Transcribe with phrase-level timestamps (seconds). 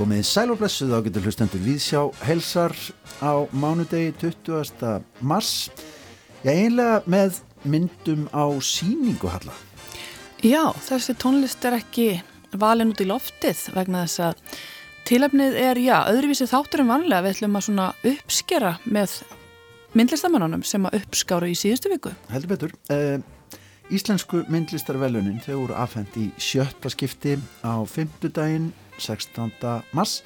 [0.00, 2.72] Komið sæl og blessuð á getur hlustendur Víðsjá helsar
[3.20, 5.02] á mánudegi 20.
[5.20, 5.68] mars.
[6.40, 9.52] Já, einlega með myndum á síninguhalla.
[10.40, 12.06] Já, þessi tónlist er ekki
[12.56, 14.40] valin út í loftið vegna þess að
[15.10, 17.26] tilefnið er, já, öðruvísi þáttur en vanlega.
[17.26, 19.20] Við ætlum að svona uppskera með
[20.00, 22.16] myndlistamannunum sem að uppskára í síðustu viku.
[22.32, 22.78] Heldur betur.
[22.88, 23.20] Uh,
[23.92, 28.70] Íslensku myndlistarvelunin þau voru afhengt í sjötta skipti á fymtudaginn
[29.00, 29.52] 16.
[29.96, 30.20] mars.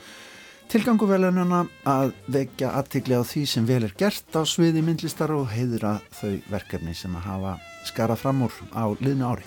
[0.72, 5.46] Tilgangu velununa að vekja aðtikli á því sem vel er gert á sviði myndlistar og
[5.52, 7.52] heiðra þau verkefni sem að hafa
[7.86, 9.46] skarað fram úr á liðnu ári.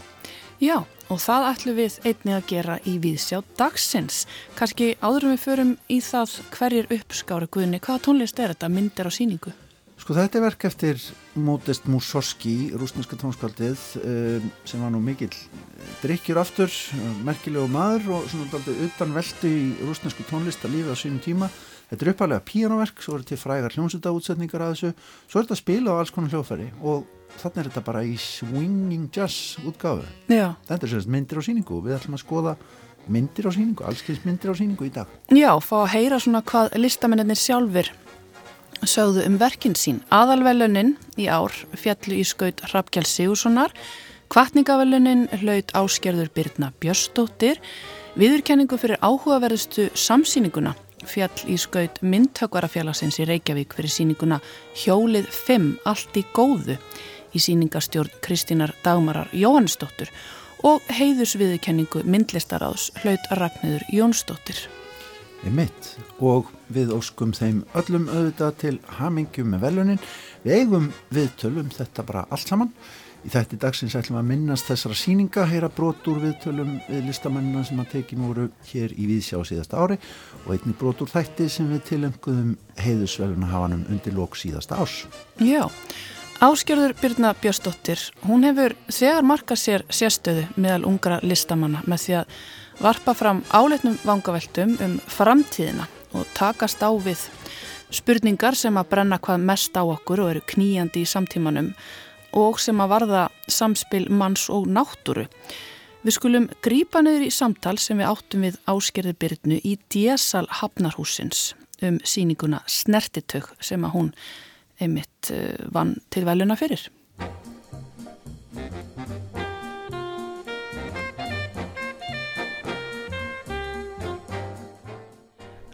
[0.61, 0.79] Já,
[1.13, 4.23] og það ætlum við einni að gera í Víðsjá dagsins.
[4.57, 7.81] Kanski áðurum við förum í það hverjir uppskára guðinni.
[7.83, 8.71] Hvaða tónlist er þetta?
[8.73, 9.53] Myndir á síningu?
[10.07, 10.99] Sko þetta er verk eftir
[11.35, 15.33] Modest Mussorgsky, rúsneska tónskaldið um, sem var nú mikill
[15.99, 16.71] drikkjur aftur,
[17.27, 21.51] merkilegu maður og svona aldrei utan veldu í rúsnesku tónlistalífi á sínum tíma.
[21.89, 24.93] Þetta er uppalega píanoverk, svo er þetta frægar hljómsönda útsetningar að þessu,
[25.27, 27.03] svo er þetta spila á alls konar hljófæri og
[27.43, 30.07] þannig er þetta bara í swinging jazz útgáðu.
[30.31, 30.53] Já.
[30.71, 32.57] Þetta er sérst myndir á síningu við ætlum að skoða
[33.11, 35.11] myndir á síningu, allskyns myndir á síningu í dag.
[35.35, 37.91] Já, fá að heyra svona hvað listamennir sjálfur
[38.87, 40.01] sögðu um verkin sín.
[40.13, 43.73] Aðalvelunin í ár fjallu í skaut Hrafgjál Sigurssonar,
[44.31, 47.61] kvartningavelunin hlaut áskerður Birna Björstóttir,
[48.19, 50.75] viðurkenningu fyrir áhugaverðustu samsýninguna
[51.07, 54.39] fjall í skaut myndtökvarafélagsins í Reykjavík fyrir síninguna
[54.81, 56.77] Hjólið 5 allt í góðu
[57.35, 60.11] í síningastjórn Kristínar Dagmarar Jóhannesdóttur
[60.65, 64.63] og heiðusviðurkenningu myndlistaráðs hlaut Ragnhildur Jónsdóttir.
[65.45, 69.99] Ég mitt og við óskum þeim öllum auðvitað til hamingjum með velunin.
[70.43, 72.73] Við eigum viðtölum þetta bara allt saman.
[73.25, 77.79] Í þætti dagsins ætlum að minnast þessara síninga, heyra brot úr viðtölum við listamennina sem
[77.81, 79.97] að tekin voru hér í Víðsjá síðasta ári
[80.45, 85.01] og einni brot úr þætti sem við tilengum heiðusveluna hafanum undir lók síðasta árs.
[85.43, 85.65] Já,
[86.37, 92.39] Áskjörður Birna Björsdóttir, hún hefur þegar markað sér sérstöðu meðal ungra listamanna með því að
[92.85, 97.23] varpa fram áleitnum vangaveltum um framtíðina og takast á við
[97.93, 101.71] spurningar sem að brenna hvað mest á okkur og eru kníjandi í samtímanum
[102.37, 105.27] og sem að varða samspil manns og náttúru.
[106.03, 111.55] Við skulum grípa niður í samtal sem við áttum við Áskerði Byrnu í Diesal Hafnarhúsins
[111.83, 114.13] um síninguna Snertitök sem að hún
[114.79, 115.31] einmitt
[115.73, 116.87] vann til veluna fyrir.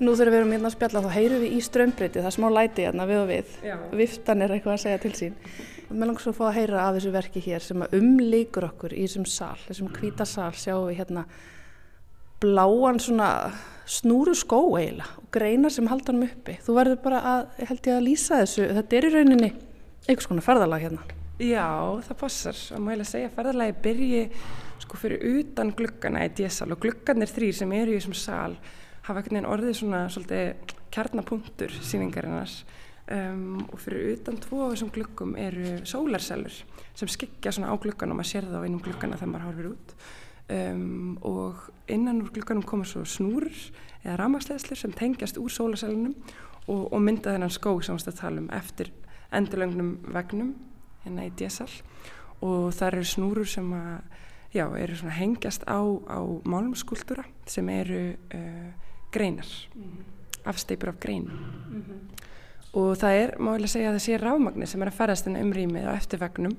[0.02, 2.48] Nú þegar við erum hérna að spjalla þá heyrum við í strömbreyti, það er smá
[2.50, 3.52] læti hérna við og við.
[3.62, 3.76] Já.
[4.00, 5.36] Viftan er eitthvað að segja til sín.
[5.94, 9.28] Mér langs að fá að heyra af þessu verki hér sem umlíkur okkur í þessum
[9.30, 11.28] sál, þessum hvita sál sjáum við hérna
[12.44, 13.30] bláan svona
[13.86, 16.58] snúru skó eiginlega og greinar sem halda hann uppi.
[16.66, 19.52] Þú verður bara að, held ég að lýsa þessu, þetta er í rauninni
[20.08, 21.06] einhvers konar ferðalag hérna.
[21.42, 21.70] Já,
[22.08, 22.58] það passar.
[22.58, 24.24] Það má ég að segja að ferðalagi byrji
[24.84, 28.58] sko fyrir utan gluggana í dísal og glugganir þrýr sem eru í þessum sál
[29.04, 32.52] hafa einhvern veginn orðið svona svolítið kjarnapunktur síningarinnar
[33.12, 36.60] um, og fyrir utan tvo af þessum gluggum eru sólarsellur
[36.94, 39.72] sem skikja svona á gluggan og maður sér það á einum gluggana þegar maður horfir
[39.74, 39.96] út.
[40.54, 43.56] Um, og innan úr glugganum koma svo snúrur
[44.04, 46.18] eða ramagsleðslur sem tengjast úr sólarsellunum
[46.68, 48.92] og, og mynda þennan skó sem við talum eftir
[49.34, 50.54] endurlöngnum vegnum
[51.06, 51.80] hérna í DSL
[52.44, 54.20] og það eru snúrur sem að
[54.54, 58.04] já, eru svona hengjast á, á málmskúltúra sem eru
[58.36, 58.83] uh,
[59.14, 60.50] greinar mm -hmm.
[60.50, 62.00] afsteipur af grein mm -hmm.
[62.74, 65.38] og það er, má ég segja að það sé ráfmagnir sem er að ferðast inn
[65.38, 66.58] um rýmið á eftirvegnum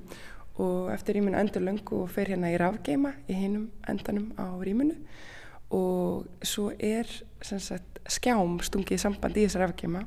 [0.55, 4.95] og eftir rýminu endur löngu og fer hérna í ráfgeima í hinum endanum á rýminu
[5.69, 7.07] og svo er
[7.41, 10.05] sagt, skjám stungið samband í þessar ráfgeima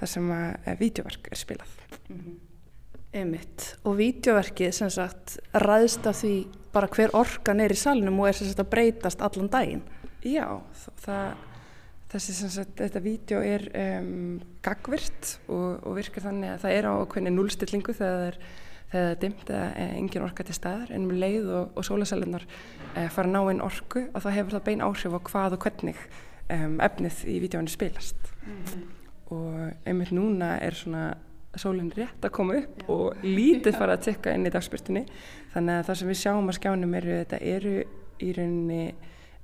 [0.00, 1.72] þar sem að videoverk er spilað
[2.08, 2.34] mm -hmm.
[3.14, 8.28] Emit og videoverkið sem sagt ræðst af því bara hver orkan er í salnum og
[8.28, 9.82] er sem sagt að breytast allan daginn
[10.24, 10.62] Já,
[11.04, 11.34] það
[12.14, 16.88] þessi sem sagt, þetta vídeo er um, gagvirt og, og virkar þannig að það er
[16.88, 18.38] á okkur núlstillingu þegar það er,
[18.94, 23.08] það er dimt eða engin orka til staðar en um leið og, og sólasellunar eh,
[23.10, 26.02] fara að ná einn orku og þá hefur það bein áhrif á hvað og hvernig
[26.54, 28.84] um, efnið í vídeoinu spilast mm -hmm.
[29.34, 31.14] og einmitt núna er svona
[31.56, 32.88] sólinn rétt að koma upp Já.
[32.90, 35.04] og lítið fara að tekka inn í dagspyrtunni
[35.54, 37.74] þannig að það sem við sjáum að skjánum eru þetta eru
[38.20, 38.94] í rauninni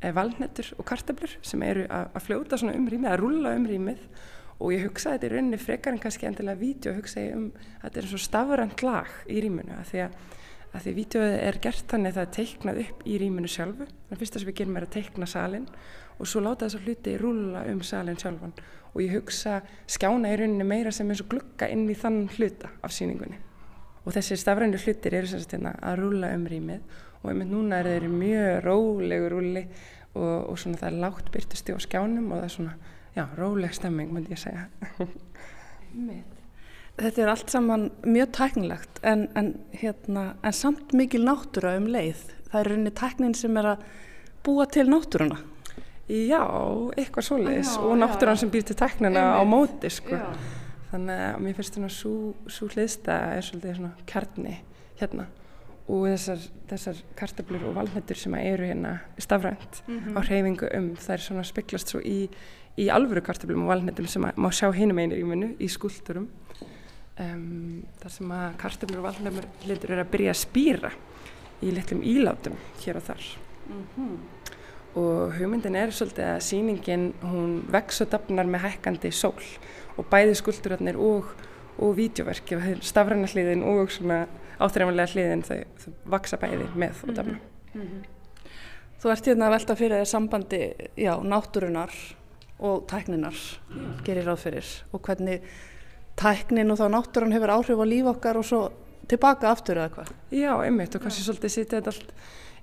[0.01, 4.05] Eh, valnettur og kartablur sem eru að fljóta svona um rýmið, að rulla um rýmið
[4.57, 8.01] og ég hugsaði þetta í rauninni frekar en kannski endilega vídeo, hugsaði um að þetta
[8.01, 10.15] er eins og stafurand lag í rýminu að því að,
[10.71, 13.91] að því vídeoið er gert þannig að það er teiknað upp í rýminu sjálfu.
[13.91, 15.69] Þannig að fyrsta sem við gerum er að teikna salin
[16.17, 18.57] og svo láta þessa hluti rúla um salin sjálfan.
[18.95, 22.73] Og ég hugsa skjána í rauninni meira sem eins og glukka inn í þann hluta
[22.81, 23.37] af síningunni
[24.01, 27.81] og þessi stafrænu hlutir eru sem sagt hérna að rúla um rýmið og einmitt núna
[27.81, 29.65] er þeir mjög rólegur rúli
[30.15, 32.75] og, og svona það er lágt byrtusti á skjánum og það er svona,
[33.17, 34.67] já, róleg stemming myndi ég segja.
[37.01, 42.27] Þetta er allt saman mjög tæknilegt en, en, hérna, en samt mikil náttúra um leið.
[42.51, 43.85] Það er rauninni tæknin sem er að
[44.45, 45.39] búa til náttúruna.
[46.11, 46.43] Já,
[46.99, 47.77] eitthvað svoleiðis.
[47.81, 50.19] Og náttúran sem býr til tæknina á móti sko.
[50.91, 54.57] þannig að mér finnst svona svo hliðsta er svolítið svona kjarni
[54.99, 55.29] hérna
[55.91, 60.19] og þessar, þessar kartablur og valnættur sem eru hérna stafrænt mm -hmm.
[60.19, 62.29] á hreyfingu um það er svona speklast svo í,
[62.77, 66.29] í alvöru kartablum og valnættum sem að má sjá hinum einir í minu í skuldurum
[67.19, 70.91] um, þar sem að kartablur og valnættur hlutur eru að byrja að spýra
[71.63, 73.39] í litlum ílátum hér og þar
[73.69, 74.17] mm -hmm.
[74.95, 79.43] og hugmyndin er svolítið að síningin hún vex og dafnar með hækkandi sól
[79.97, 81.25] og bæði skuldurarnir og,
[81.79, 84.27] og vídeoverki stafræna hliðin og svona
[84.61, 87.39] áþreifanlega hliðin þau, þau vaksa bæði með og dafna.
[87.75, 88.09] Mm -hmm.
[89.01, 90.63] Þú ert hérna að velta fyrir sambandi,
[90.97, 91.95] já, náttúrunar
[92.61, 93.37] og tækninar,
[93.73, 94.03] yeah.
[94.05, 95.41] gerir ráð fyrir og hvernig
[96.17, 98.61] tæknin og þá náttúrun hefur áhrif á líf okkar og svo
[99.09, 100.13] tilbaka aftur eða hvað?
[100.31, 102.13] Já, einmitt og kannski svolítið sitja þetta allt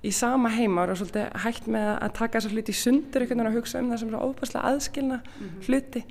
[0.06, 3.50] í sama heimar og svolítið hægt með að taka þessar hluti í sundur einhvern veginn
[3.50, 5.66] og hugsa um það sem er óbærslega aðskilna mm -hmm.
[5.66, 6.04] hluti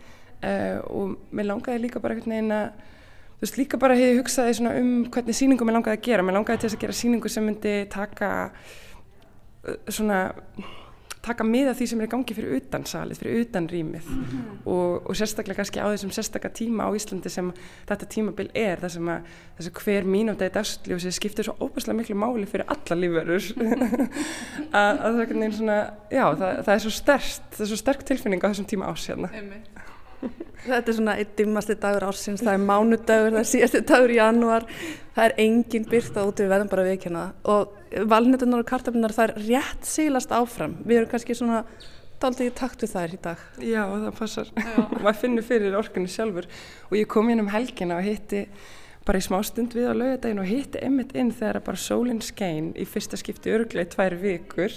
[0.44, 2.68] uh, og mér langaði líka bara einhvern veginn að
[3.38, 6.24] Þú veist, líka bara hefði hugsaði um hvernig síningum ég langaði að gera.
[6.25, 8.30] Mér langaði til þess að gera síningu sem myndi taka
[9.92, 10.19] svona,
[11.25, 14.57] taka miða því sem er í gangi fyrir utan salið, fyrir utan rýmið mm -hmm.
[14.66, 17.51] og, og sérstaklega kannski á þessum sérstaklega tíma á Íslandi sem
[17.89, 19.22] þetta tímabil er, þess að
[19.57, 23.44] þess að hver mínúta í dagsljósi skiptir svo óbærslega miklu máli fyrir alla lífverður
[24.72, 25.80] að, að það er svona,
[26.12, 29.07] já, það, það er svo sterkt, það er svo sterk tilfinning á þessum tíma ás
[29.07, 29.30] hérna.
[30.68, 34.18] Þetta er svona eitt dimmasti dagur ársins, það er mánudagur, það er síðasti dagur í
[34.18, 34.66] janúar,
[35.16, 37.52] það er engin byrta út við verðum bara að viðkjöna það.
[37.54, 41.62] Og valnetunar og kartaflunar það er rétt sílast áfram, við erum kannski svona
[42.22, 43.46] daldið í takt við þær í dag.
[43.62, 44.52] Já það passar,
[44.98, 46.50] maður finnur fyrir orkunni sjálfur.
[46.90, 48.48] Og ég kom inn um helgina og hitti
[49.08, 52.74] bara í smá stund við á laugadagin og hitti einmitt inn þegar bara sólinn skein
[52.75, 54.74] í fyrsta skipti örglega í tvær vikur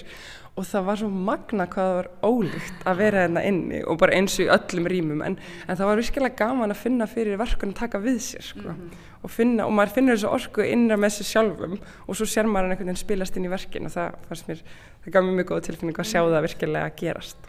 [0.60, 4.16] og það var svo magna hvað það var ólíkt að vera þarna inni og bara
[4.18, 5.36] eins og í öllum rýmum en,
[5.66, 8.64] en það var virkilega gaman að finna fyrir verkunum að taka við sér sko.
[8.66, 9.06] mm -hmm.
[9.22, 12.70] og, finna, og maður finnur þessu orku innra með sér sjálfum og svo sér maður
[12.70, 14.64] einhvern veginn spilast inn í verkin og það fannst mér,
[15.04, 17.48] það gaf mér mjög góða tilfinning að sjá það virkilega að gerast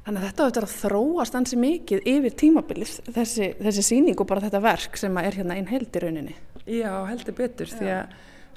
[0.00, 4.40] Þannig að þetta áður að þróast ansi mikið yfir tímabilið þessi, þessi síning og bara
[4.40, 6.34] þetta verk sem er hérna einn held í rauninni
[6.66, 7.76] Já, heldur betur Já.
[7.76, 8.06] því að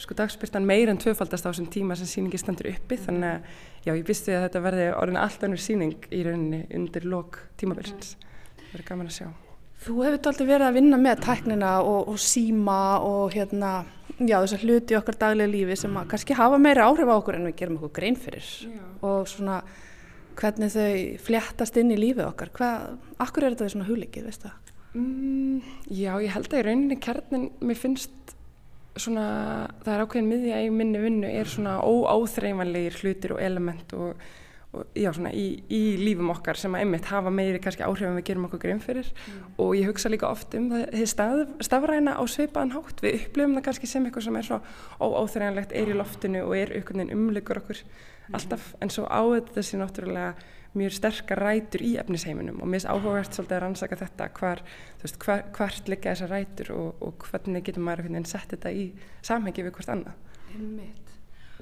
[0.02, 3.48] sko dagspyrtan meir en tvöfaldast á þessum tíma sem síningi standur uppi þannig að
[3.86, 8.16] já, ég visti að þetta verði orðin allt annur síning í rauninni undir lok tímabilsins.
[8.58, 9.28] Það verður gaman að sjá.
[9.84, 13.72] Þú hefur alltaf verið að vinna með tæknina og, og síma og hérna,
[14.16, 17.50] já þessar hluti okkar daglega lífi sem að kannski hafa meira áhrif á okkur en
[17.50, 18.84] við gerum okkur grein fyrir já.
[19.04, 19.60] og svona
[20.40, 20.94] hvernig þau
[21.28, 22.54] fljættast inn í lífið okkar.
[22.56, 24.72] Hvað, akkur er þetta svona huglikið, veist það?
[24.94, 28.33] Mm, já, ég held að í rauninni kærnin mér finnst
[29.00, 29.26] svona,
[29.84, 34.24] það er ákveðin miðja í minni vinnu er svona óáþreifanlegir hlutir og element og,
[34.74, 38.18] og já, svona í, í lífum okkar sem að einmitt hafa meiri kannski áhrif en
[38.20, 39.44] við gerum okkur grein fyrir mm.
[39.64, 43.68] og ég hugsa líka oft um það staf, stafræna á sveipaðan hátt við upplifum það
[43.70, 44.62] kannski sem eitthvað sem er svo
[45.02, 48.34] óáþreifanlegt er í loftinu og er umlykur okkur mm.
[48.38, 50.34] alltaf en svo á þetta þessi náttúrulega
[50.78, 54.64] mjög sterkar rætur í efnisheiminum og mér finnst áhugavert svolítið að rannsaka þetta hvar,
[55.04, 58.74] veist, hvar, hvert liggja þessar rætur og, og hvernig getur maður einhvern veginn sett þetta
[58.74, 58.88] í
[59.26, 60.18] samhengi við hvort annað.
[60.56, 61.14] Einmitt.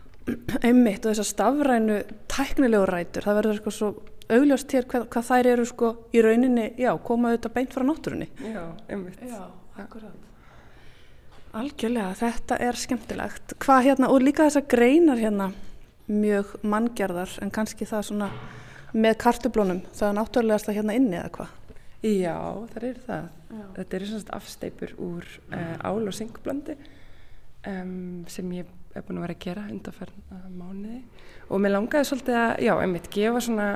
[0.68, 2.00] Einmitt og þessar stafrænu
[2.32, 3.92] tæknilegu rætur, það verður eitthvað svo
[4.32, 8.30] augljóst hér hvað, hvað þær eru sko í rauninni, já, koma auðvitað beint frá náttúrunni.
[8.48, 9.24] Já, einmitt.
[9.28, 9.44] Já,
[11.52, 13.58] Algjörlega, þetta er skemmtilegt.
[13.60, 15.50] Hvað hérna, og líka þessar greinar hérna
[16.08, 18.30] mjög manngjörðar en kannski það svona
[18.94, 21.58] með kartublónum, það er náttúrulegast að hérna inni eða hvað?
[22.02, 22.38] Já,
[22.74, 23.26] það er það.
[23.52, 23.64] Já.
[23.78, 26.76] Þetta er svona afsteipur úr uh, ál og syngblandi
[27.70, 31.02] um, sem ég er búin að vera að gera undanferna mánuði
[31.52, 33.68] og mér langaði svolítið að, já, einmitt, gefa svona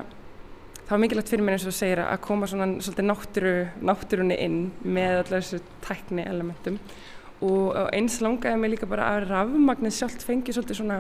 [0.86, 3.54] það var mikilvægt fyrir mér eins og þú segir að koma svona svolítið náttúru,
[3.90, 6.80] náttúrunni inn með allar þessu tækni elementum
[7.46, 11.00] og eins langaði mér líka bara að rafmagnið sjálft fengi svolítið svona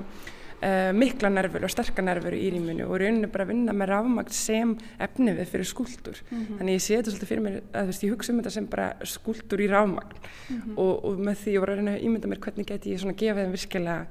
[0.62, 4.36] uh, mikla nervur og sterka nervur í rýminu og rauninu bara að vinna með rafmagt
[4.36, 6.58] sem efni við fyrir skúldur mm -hmm.
[6.60, 8.68] þannig ég sé þetta svolítið fyrir mér að þú veist ég hugsa um þetta sem
[8.68, 10.78] bara skúldur í rafmagn mm -hmm.
[10.78, 13.20] og, og með því ég var að reyna að ímynda mér hvernig geti ég svona
[13.20, 14.06] gefið þeim virkilega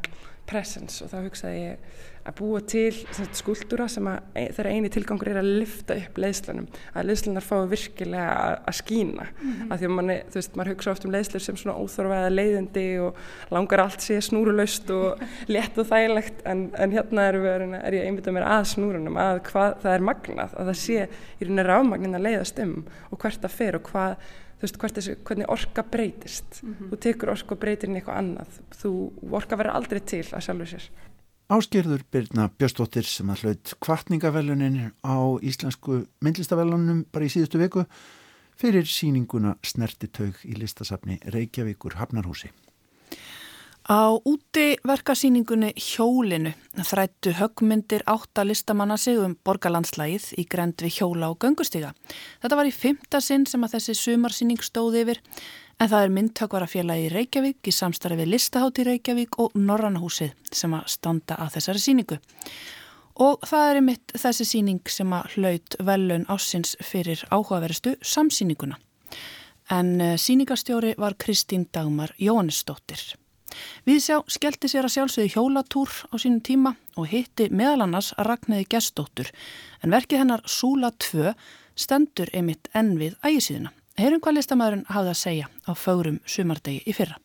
[0.48, 2.92] presence og þá hugsaði ég að búa til
[3.36, 7.56] skúldúra sem að e, þeirra eini tilgangur er að lifta upp leiðslunum, að leiðslunar fái
[7.68, 9.72] virkilega að, að skína mm -hmm.
[9.72, 12.86] að því að manni, þú veist, maður hugsa oft um leiðslur sem svona óþorfaða leiðindi
[13.04, 13.18] og
[13.50, 15.24] langar allt sé snúrulaust og
[15.54, 19.42] létt og þægilegt en, en hérna er, við, er ég einbitað mér að snúrunum að
[19.50, 21.08] hvað það er magnað, að það sé
[21.40, 22.74] í rauninni rámagnin að leiðast um
[23.10, 24.16] og hvert það fer og hvað
[24.64, 26.62] þú veist, þessi, hvernig orka breytist.
[26.62, 26.90] Mm -hmm.
[26.90, 28.60] þú tekur orka og breytir inn eitthvað annað.
[28.80, 28.90] Þú
[29.30, 30.88] orka verður aldrei til að sjálfu sér.
[31.48, 37.84] Áskerður Birna Björnstóttir sem að hlaut kvartningavelunin á íslensku myndlistavellunum bara í síðustu viku
[38.56, 42.50] fyrir síninguna Snertitaug í listasafni Reykjavíkur Hafnarhúsi
[43.84, 46.54] Á útiverkasýningunni Hjólinu
[46.88, 51.90] þrættu högmyndir átta listamanna sig um borgarlandslægið í grend við hjóla og göngustíga.
[52.40, 55.20] Þetta var í fymta sinn sem að þessi sumarsýning stóði yfir
[55.76, 60.88] en það er myndtökvarafélagi í Reykjavík í samstarfi við Listahátti Reykjavík og Norrannahúsið sem að
[60.94, 62.18] standa að þessari síningu.
[63.20, 68.80] Og það er mitt þessi síning sem að hlaut velun ásins fyrir áhugaverustu samsýninguna.
[69.76, 73.04] En eh, síningastjóri var Kristín Dagmar Jóhannesdóttir.
[73.84, 78.30] Við sjá skellti sér að sjálfsögðu hjólatúr á sínum tíma og hitti meðal annars að
[78.30, 79.30] Ragnæði gestóttur
[79.84, 81.34] en verkið hennar Súla 2
[81.76, 83.74] stendur einmitt enn við ægisíðuna.
[83.98, 87.20] Heyrum hvað listamæðurinn hafði að segja á fögrum sumardegi í fyrra.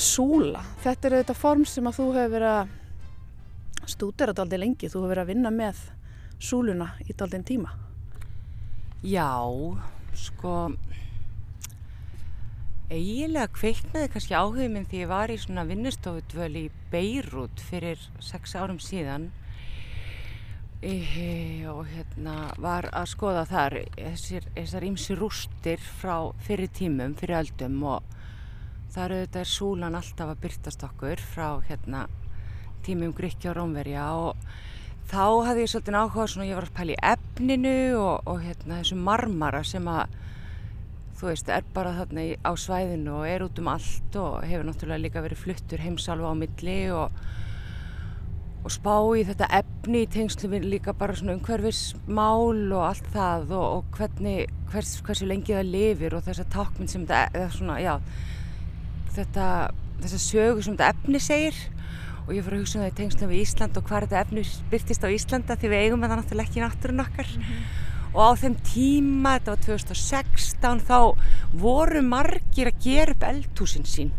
[0.00, 4.88] Súla, þetta er þetta form sem að þú hefur verið að stúdera þetta aldrei lengi,
[4.88, 5.84] þú hefur verið að vinna með
[6.40, 7.89] súluna í aldrei tíma.
[9.00, 9.32] Já,
[10.12, 10.74] sko
[12.92, 18.52] eiginlega kveiknaði kannski áhugum minn því ég var í svona vinnustofudvöl í Beirut fyrir sex
[18.60, 19.30] árum síðan.
[20.84, 27.80] E, og hérna var að skoða þar þessar ímsi rústir frá fyrir tímum, fyrir öldum
[27.94, 28.04] og
[28.92, 32.04] þar auðvitað er súlan alltaf að byrtast okkur frá hérna
[32.84, 34.48] tímum Gríkja og Rómverja og
[35.08, 37.02] þá hafði ég svolítið áhuga svona, ég var að pæla í
[37.40, 40.12] efninu og, og hérna þessu marmara sem að
[41.16, 44.66] þú veist, er bara þarna í, á svæðinu og er út um allt og hefur
[44.68, 47.16] náttúrulega líka verið fluttur heimsalva á milli og,
[48.60, 53.56] og spá í þetta efni í tengslu við líka bara svona umhverfismál og allt það
[53.56, 57.94] og, og hvernig, hvers, hversu lengi það lifir og þessa takminn sem þetta, svona, já,
[59.16, 59.50] þetta,
[60.04, 61.60] þessa sögu sem þetta efni segir
[62.26, 64.44] og ég fór að hugsa um það í tengslu við Ísland og hvað þetta efni
[64.70, 67.30] byrtist á Íslanda því við eigum það náttúrulega ekki í náttúrun okkar.
[67.36, 67.62] Mm -hmm.
[68.14, 70.98] og á þeim tíma, þetta var 2016 þá
[71.52, 74.12] voru margir að gera upp eldhúsin sín.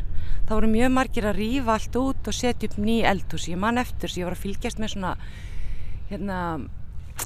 [0.48, 3.48] Þá voru mjög margir að rýfa allt út og setja upp ný eldhús.
[3.48, 5.18] Ég man eftir að ég var að fylgjast með svona
[6.10, 6.70] hérna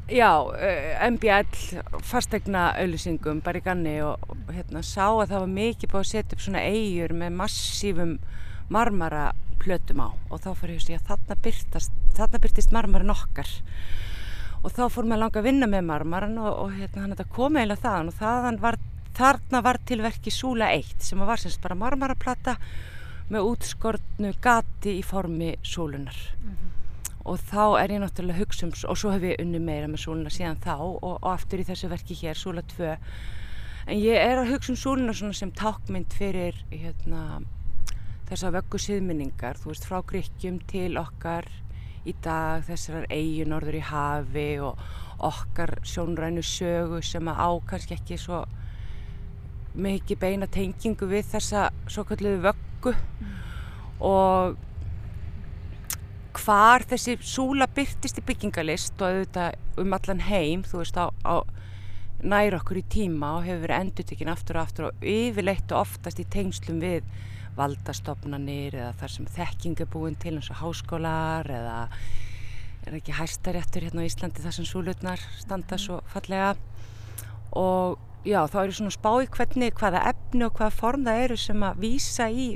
[0.09, 4.19] já, eh, MBL fastegna auðlýsingum bara í ganni og
[4.51, 8.19] hérna sá að það var mikið búið að setja upp svona eigur með massífum
[8.69, 10.09] marmara plötum á.
[10.29, 13.53] Og þá fór ég að segja þarna byrtast, þarna byrtist marmarin okkar.
[14.63, 17.83] Og þá fór maður langa að vinna með marmarin og, og hérna hann kom eiginlega
[17.85, 18.11] þaðan.
[18.11, 18.79] Og þaðan var,
[19.15, 22.57] þarna var tilverki Súla 1 sem var semst bara marmaraplata
[23.31, 26.69] með útskortnu gati í formi Súlunar mm -hmm.
[27.25, 30.31] og þá er ég náttúrulega hugsa um og svo hef ég unni meira með Súlunar
[30.31, 32.97] síðan þá og, og aftur í þessu verki hér Súla 2
[33.87, 37.41] en ég er að hugsa um Súlunar sem tákmynd fyrir hérna
[38.29, 41.47] þessar vöggu síðminningar, þú veist, frá Gríkjum til okkar
[42.05, 44.81] í dag, þessar eigin orður í hafi og
[45.25, 48.43] okkar sjónrænu sögu sem að á kannski ekki svo
[49.75, 53.33] mikið beina tengingu við þessa svo kalluðu vöggu mm.
[54.07, 54.55] og
[56.35, 61.35] hvar þessi súla byrtist í byggingalist og auðvitað um allan heim, þú veist, á, á
[62.25, 66.21] nær okkur í tíma og hefur verið endutekinn aftur og aftur og yfirleitt og oftast
[66.21, 67.07] í tengslum við
[67.57, 71.77] valdastofnanir eða þar sem þekking er búin til eins og háskólar eða
[72.85, 76.55] er ekki hæstaréttur hérna á Íslandi þar sem súlutnar standa svo fallega.
[77.55, 81.65] Og já þá eru svona spái hvernig hvaða efni og hvaða form það eru sem
[81.65, 82.49] að výsa í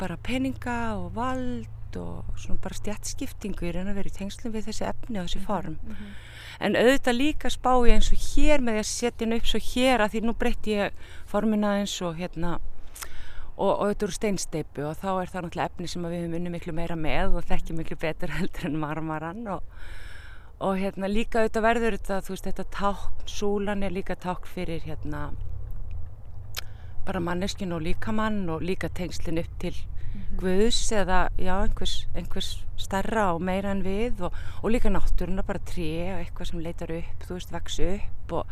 [0.00, 4.86] bara peninga og vald og svona bara stjætskiptingu í raun og verið tengslum við þessi
[4.88, 5.78] efni og þessi form.
[5.82, 6.12] mm -hmm.
[6.60, 10.10] en auðvitað líka spái eins og hér með að setja henni upp svo hér að
[10.10, 10.92] því nú breytti ég
[11.26, 12.58] formina eins og hérna
[13.56, 16.54] og, og þetta eru steinsteipu og þá er það náttúrulega efni sem við höfum unni
[16.54, 19.80] miklu meira með og þekkjum miklu betur heldur en marmaran og,
[20.60, 24.86] og hérna líka auðvitað verður þetta, þú veist, þetta tákn, súlan er líka tákn fyrir
[24.88, 25.26] hérna
[27.04, 29.74] bara manneskinn og líkamann og líka tengslinn upp til
[30.14, 30.38] -hmm.
[30.40, 35.62] Guðs eða já, einhvers, einhvers starra og meira en við og, og líka náttúruna bara
[35.66, 38.46] tré og eitthvað sem leitar upp, þú veist, vaks upp og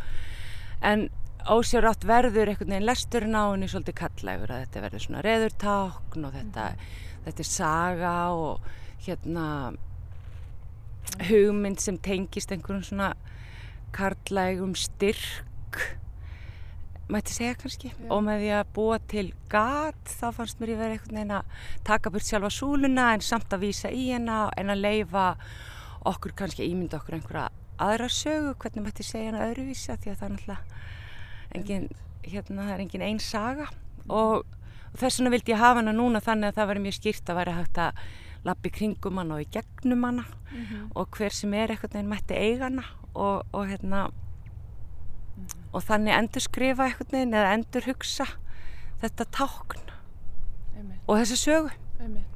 [0.83, 1.09] en
[1.51, 6.37] ósjárátt verður einhvern veginn lesturinn á henni svolítið kallægur að þetta verður svona reðurtákn og
[6.37, 6.67] þetta,
[7.25, 8.69] þetta er saga og
[9.07, 9.47] hérna
[11.29, 13.13] hugmynd sem tengist einhverjum svona
[13.97, 15.83] karlægum styrk
[17.13, 18.07] mætti segja kannski Já.
[18.15, 21.67] og með því að búa til gat þá fannst mér ég verið einhvern veginn að
[21.89, 25.27] taka burt sjálfa súluna en samt að vísa í henn en að leifa
[26.09, 27.51] okkur kannski ímynda okkur einhverja
[27.83, 30.91] aðra sögu, hvernig mætti segja hana öðruvísa því að það er náttúrulega
[31.55, 31.89] engin,
[32.27, 33.69] hérna, það er engin einn saga
[34.09, 37.33] og, og þess vegna vildi ég hafa hana núna þannig að það væri mjög skýrt
[37.33, 38.03] að væri hægt að
[38.47, 40.91] lappi kringum hana og í gegnum hana mm -hmm.
[40.95, 44.13] og hver sem er eitthvað nefn mætti eiga hana og, og hérna mm
[45.47, 45.63] -hmm.
[45.73, 48.27] og þannig endur skrifa eitthvað nefn eða endur hugsa
[49.03, 49.87] þetta tákn
[50.77, 51.01] Einmitt.
[51.07, 52.32] og þessa sögu Einmitt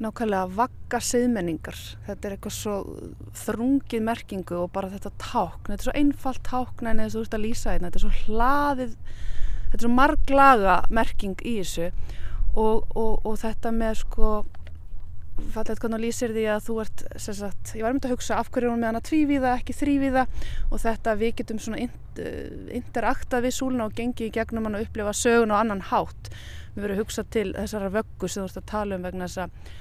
[0.00, 1.80] nákvæmlega vagga siðmenningar.
[2.06, 2.76] Þetta er eitthvað svo
[3.42, 5.68] þrungið merkingu og bara þetta tákn.
[5.68, 8.14] Þetta er svo einfalt tákn en að þú ert að lýsa þetta þetta er svo
[8.24, 8.94] hlaðið
[9.70, 11.90] þetta er svo marglaga merking í þessu.
[12.58, 14.30] Og, og, og þetta með sko
[15.54, 18.68] fallið hvernig lýsir því að þú ert sagt, ég var myndið að hugsa af hverju
[18.68, 20.24] er hún með hana tvívíða ekki þrývíða
[20.68, 21.86] og þetta við getum svona
[22.76, 26.32] interaktað við súluna og gengið í gegnum hann og upplifa sögun og annan hátt.
[26.74, 29.44] Við verðum að hugsa til þessara vöggu sem þú ert að tala um vegna þess
[29.46, 29.78] að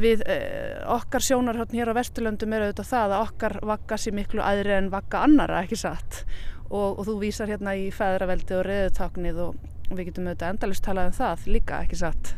[0.00, 4.42] við eh, okkar sjónarhóttn hér á Vesturlöndum er auðvitað það að okkar vakka sér miklu
[4.44, 6.24] aðri en vakka annara, ekki satt?
[6.66, 9.60] Og, og þú vísar hérna í feðraveldi og reðutaknið og,
[9.92, 12.34] við getum auðvitað endalust talað um það líka, ekki satt?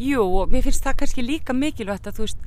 [0.00, 2.46] Jú, og mér finnst það kannski líka mikilvægt að þú veist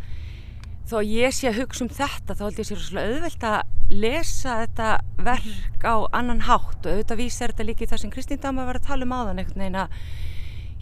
[0.86, 4.60] þó ég sé að hugsa um þetta þá held ég sér svolítið auðvelt að lesa
[4.64, 4.90] þetta
[5.26, 6.86] verk á annan hátt.
[6.86, 9.42] Og auðvitað vísar þetta líka í það sem Kristín Dama var að tala um áðan
[9.42, 10.00] einhvern veginn að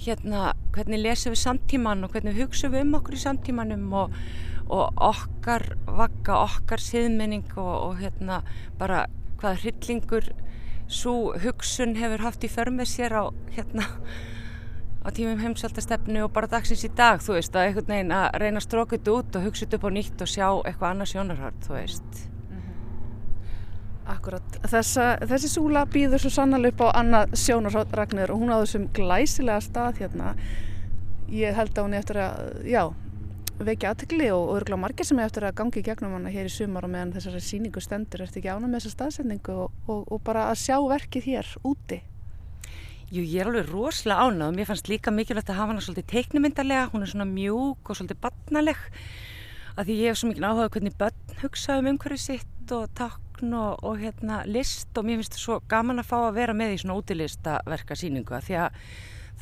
[0.05, 4.17] hérna, hvernig lesum við samtíman og hvernig hugsaum við um okkur í samtímanum og,
[4.67, 8.41] og okkar vakka, okkar siðmenning og, og hérna
[8.79, 9.05] bara
[9.41, 10.29] hvaða hryllingur
[10.91, 13.23] svo hugsun hefur haft í förmið sér á
[13.55, 13.87] hérna
[15.03, 18.61] á tímum heimsaldastefnu og bara dagsins í dag þú veist að einhvern veginn að reyna
[18.61, 21.67] að stróka þetta út og hugsa þetta upp á nýtt og sjá eitthvað annars sjónarhört
[21.67, 22.21] þú veist.
[24.13, 28.89] Akkurat, Þessa, þessi súla býður svo sannlega upp á annað sjónarsragnir og hún á þessum
[28.95, 30.33] glæsilega stað hérna.
[31.33, 32.83] Ég held að hún eftir að, já,
[33.63, 36.53] vekja aðtegli og, og örgulega margir sem eftir að gangi í gegnum hana hér í
[36.53, 38.23] sumar og meðan þessari síningu stendur.
[38.25, 41.99] Ertu ekki ána með þessa staðsendingu og, og, og bara að sjá verkið hér úti?
[43.13, 46.87] Jú, ég er alveg rosalega ánað mér fannst líka mikilvægt að hafa hana svolítið teiknumyndarlega.
[46.93, 48.87] Hún er svona mjúk og svolítið barnaleg.
[49.73, 53.32] Að því ég hef svo mikið áhugað hvernig börn hugsa um umhverju sitt og takk
[53.33, 56.53] tákn og, og hérna, list og mér finnst það svo gaman að fá að vera
[56.53, 58.77] með í svona útilistaverka síningu því að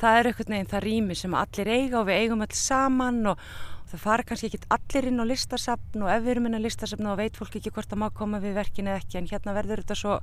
[0.00, 3.38] það er eitthvað neginn það rými sem allir eiga og við eigum allir saman og,
[3.82, 6.64] og það fara kannski ekki allir inn á listasafn og ef við erum inn á
[6.64, 9.56] listasafn og veit fólk ekki hvort það má koma við verkin eða ekki en hérna
[9.56, 10.18] verður þetta svo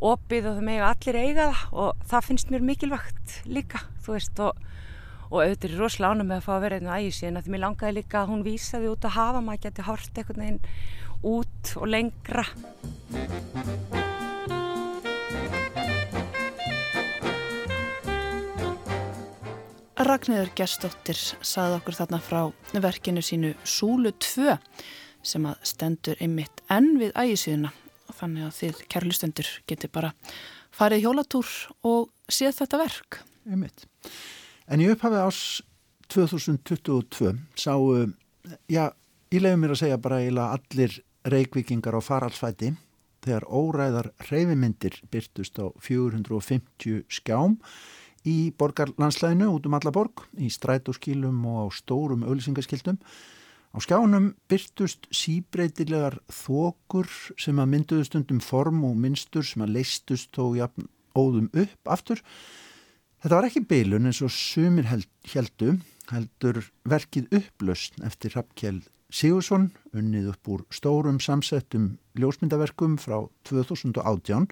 [0.00, 4.42] opið og það mega allir eiga það og það finnst mér mikilvægt líka þú veist
[4.42, 4.66] og
[5.30, 7.52] og auðvitað er rosalega ánum með að fá að vera einn á ægisíðin að því
[7.54, 10.56] mér langaði líka að hún vísaði út að hafa maður geti hort eitthvað neginn
[11.22, 12.44] út og lengra.
[20.00, 22.40] Ragnhildur Gerstóttir saði okkur þarna frá
[22.72, 24.56] verkinu sínu Súlu 2
[25.22, 27.72] sem að stendur einmitt enn við ægisíðuna
[28.08, 30.14] og þannig að þið kærlustendur geti bara
[30.72, 31.50] farið hjólatúr
[31.84, 33.20] og séð þetta verk.
[33.44, 33.84] Einmitt.
[34.70, 35.42] En í upphafi ás
[36.10, 38.08] 2022 sáu,
[38.72, 38.88] já,
[39.30, 42.74] ég leiði mér að segja bara eiginlega allir reykvikingar á faralsfæti
[43.24, 47.58] þegar óræðar reyfimyndir byrtust á 450 skjám
[48.28, 52.98] í borgarlandslæðinu út um alla borg, í strætóskílum og á stórum auðlisingaskildum.
[53.70, 60.32] Á skjánum byrtust síbreytilegar þokur sem að mynduðu stundum form og minnstur sem að leistust
[60.34, 62.20] þó jafn óðum upp aftur.
[63.20, 65.76] Þetta var ekki beilun eins og sumir held, heldu,
[66.10, 68.80] heldur verkið upplöst eftir Rappkjell
[69.10, 73.18] Sigursson unnið upp úr stórum samsettum ljósmyndaverkum frá
[73.48, 74.46] 2018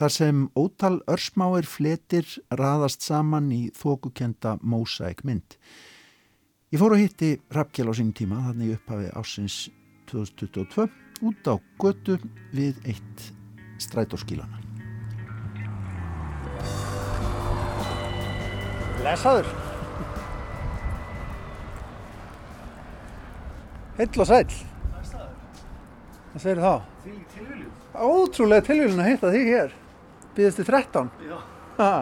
[0.00, 2.24] þar sem ótal örsmáir fletir
[2.56, 5.58] raðast saman í þókukenda mósæk mynd.
[6.72, 9.56] Ég fór að hitti Rappkjell á sín tíma þannig upphafi ásins
[10.08, 10.88] 2022
[11.28, 12.16] út á götu
[12.56, 13.26] við eitt
[13.82, 14.64] strætóskílana.
[19.04, 19.69] Lesaður!
[23.98, 24.54] Heill og sæl.
[26.30, 26.74] Það segir þá.
[27.04, 27.70] Því tilviljum.
[27.94, 29.72] Ótrúlega tilviljum að hitta því hér.
[30.36, 31.08] Býðist þið 13.
[31.26, 31.38] Já.
[31.80, 31.92] Ha.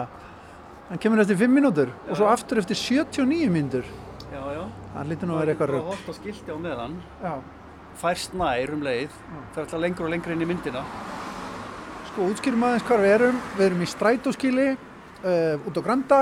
[0.89, 3.87] Hann kemur eftir 5 mínútur og svo aftur eftir 79 mínútur.
[4.29, 4.61] Já, já.
[4.93, 5.79] Það lítur nú að vera eitthvað rögg.
[5.79, 6.99] Það er bara hort á skilti á meðan.
[7.23, 7.33] Já.
[7.99, 9.17] Færst nær um leið.
[9.31, 10.83] Það er alltaf lengur og lengur inn í myndina.
[12.11, 13.41] Sko útskýrum aðeins hvað við erum.
[13.57, 16.21] Við erum í strætóskíli uh, út á Granda.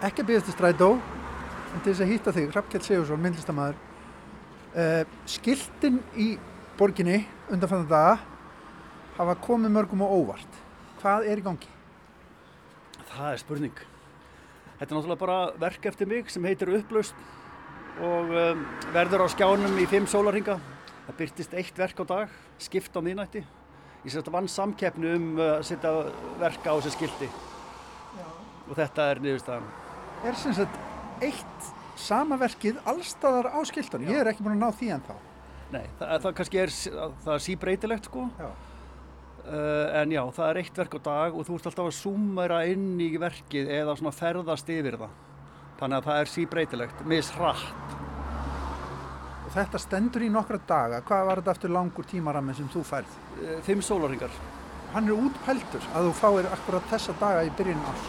[0.00, 3.89] Ekki að byggast í strætó, en til þess að hýtta þig, Hrafkjell Sigursson, myndlistamæður.
[4.70, 6.36] Uh, skiltin í
[6.78, 8.18] borginni undanfannan daga
[9.16, 10.58] hafa komið mörgum og óvart.
[11.00, 11.70] Hvað er í gangi?
[13.10, 13.80] Það er spurning.
[14.78, 17.18] Þetta er náttúrulega bara verk eftir mig sem heitir Upplaust
[18.00, 18.62] og um,
[18.94, 20.60] verður á skjánum í fimm sólarhinga.
[21.08, 23.42] Það byrtist eitt verk á dag, skipt á miðnætti.
[24.06, 25.92] Ég setja vann samkeppni um uh, að setja
[26.40, 28.24] verk á þessi skildi Já.
[28.70, 29.68] og þetta er niðurstaðan.
[30.30, 30.78] Er sem sagt
[31.26, 34.10] eitt sama verkið allstaðar á skildunum?
[34.10, 35.14] Ég er ekki búin að ná því en þá.
[35.70, 36.74] Nei, það, það kannski er,
[37.24, 38.26] það er síbreytilegt sko.
[38.40, 38.50] Já.
[39.40, 42.60] Uh, en já, það er eitt verk á dag og þú ert alltaf að sumera
[42.68, 45.18] inn í verkið eða svona ferðast yfir það.
[45.80, 47.96] Þannig að það er síbreytilegt, misrætt.
[49.50, 51.00] Og þetta stendur í nokkra daga.
[51.06, 53.14] Hvað var þetta eftir langur tímarammi sem þú færð?
[53.40, 54.34] Eh, fimm sólarhingar.
[54.92, 58.04] Hann er útpæltur að þú fáir akkurat þessa daga í byrjun ás.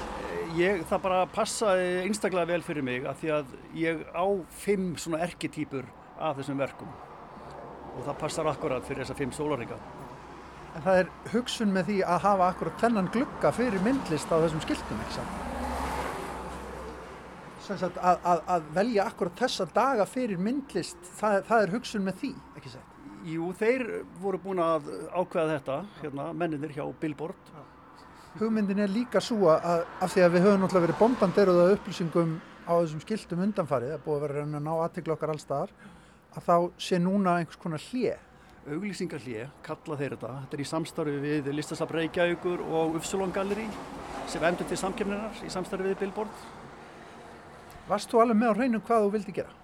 [0.57, 4.25] Ég, það bara passaði einstaklega vel fyrir mig að því að ég á
[4.63, 5.85] fimm svona erketýpur
[6.19, 6.89] af þessum verkum.
[7.95, 9.79] Og það passar akkurat fyrir þessa fimm sólarhingar.
[10.75, 14.63] En það er hugsun með því að hafa akkurat þennan glugga fyrir myndlist á þessum
[14.65, 15.47] skiltum, ekki saman?
[17.71, 22.31] Að, að, að velja akkurat þessa daga fyrir myndlist, það, það er hugsun með því,
[22.59, 22.95] ekki sett?
[23.31, 23.83] Jú, þeir
[24.19, 27.51] voru búin að ákveða þetta, hérna, menninir hjá Billboard.
[28.39, 32.29] Hugmyndin er líka svo að af því að við höfum náttúrulega verið bombanderuða upplýsingum
[32.63, 35.73] á þessum skiltum undanfarið, er búið að vera að ná aðtikla okkar allstaðar,
[36.31, 38.21] að þá sé núna einhvers konar hlið.
[38.71, 40.31] Auglýsingar hlið, kalla þeir þetta.
[40.43, 43.65] Þetta er í samstarfi við Listasab Reykjavíkur og Ufsulon Gallery
[44.31, 46.47] sem endur til samkjöfninar í samstarfi við Billboard.
[47.89, 49.57] Varst þú alveg með á hreinu hvað þú vildi gera?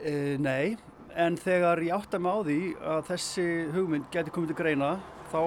[0.00, 0.12] E,
[0.42, 0.74] nei,
[1.14, 2.60] en þegar ég átta mig á því
[2.96, 4.92] að þessi hugmynd geti komið til greina
[5.30, 5.40] þá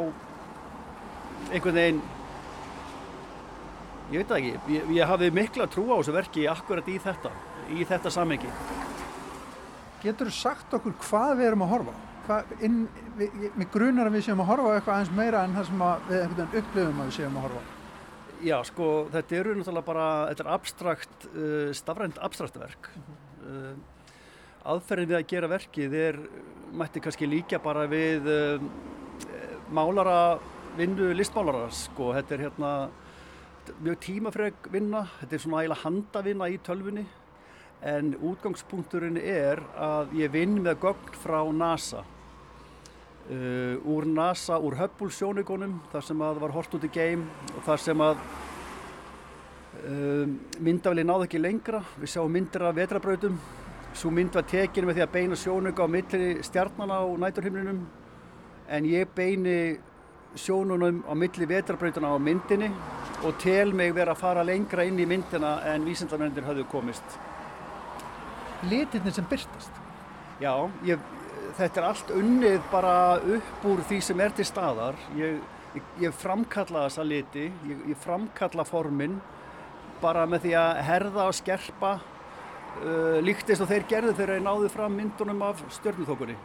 [1.51, 2.03] einhvern veginn
[4.11, 7.33] ég veit það ekki, ég, ég hafði mikla trú á þessu verki akkurat í þetta
[7.71, 8.53] í þetta samengi
[10.01, 12.81] Getur þú sagt okkur hvað við erum að horfa hvað inn,
[13.17, 16.57] við, við grunar að við séum að horfa eitthvað aðeins meira en það sem við
[16.61, 17.69] upplifum að við séum að horfa
[18.41, 22.87] Já, sko, þetta eru náttúrulega bara, þetta er abstrakt, uh, stafrænt abstraktverk.
[22.89, 23.51] Uh -huh.
[23.51, 24.07] uh,
[24.73, 26.17] aðferðin við að gera verkið er,
[26.73, 28.61] mætti kannski líka bara við uh,
[29.69, 30.39] málara,
[30.77, 32.13] vinnu listmálara, sko.
[32.17, 32.89] Þetta er hérna
[33.81, 37.05] mjög tímafreg vinna, þetta er svona ægilega handavinna í tölfunni.
[37.81, 42.03] En útgangspunkturinn er að ég vinn með gögn frá NASA.
[43.31, 47.27] Uh, úr NASA, úr Hubble sjónugunum þar sem að það var hort út í geim
[47.55, 48.23] og þar sem að
[49.85, 50.25] uh,
[50.59, 51.83] myndafli náði ekki lengra.
[52.01, 53.37] Við sjáum myndir af vetrabrautum
[53.93, 57.79] svo mynd var tekinu með því að beina sjónuga á milli stjarnana á næturhimninum.
[58.71, 59.77] En ég beini
[60.35, 62.71] sjónunum á milli vetrabrautuna á myndinni
[63.21, 67.17] og tel mig vera að fara lengra inn í myndina en vísendamennir hafðu komist
[68.69, 69.81] Litirnir sem byrstast
[70.41, 70.53] Já,
[70.85, 71.01] ég
[71.57, 72.93] þetta er allt unnið bara
[73.35, 74.97] upp úr því sem er til staðar.
[75.17, 75.39] Ég,
[75.75, 79.19] ég, ég framkalla þessa liti, ég, ég framkalla formin
[80.01, 84.45] bara með því að herða og skerpa uh, líkt eins og þeir gerðu þegar þeir
[84.47, 86.37] náðu fram myndunum af stjörnuþokunni.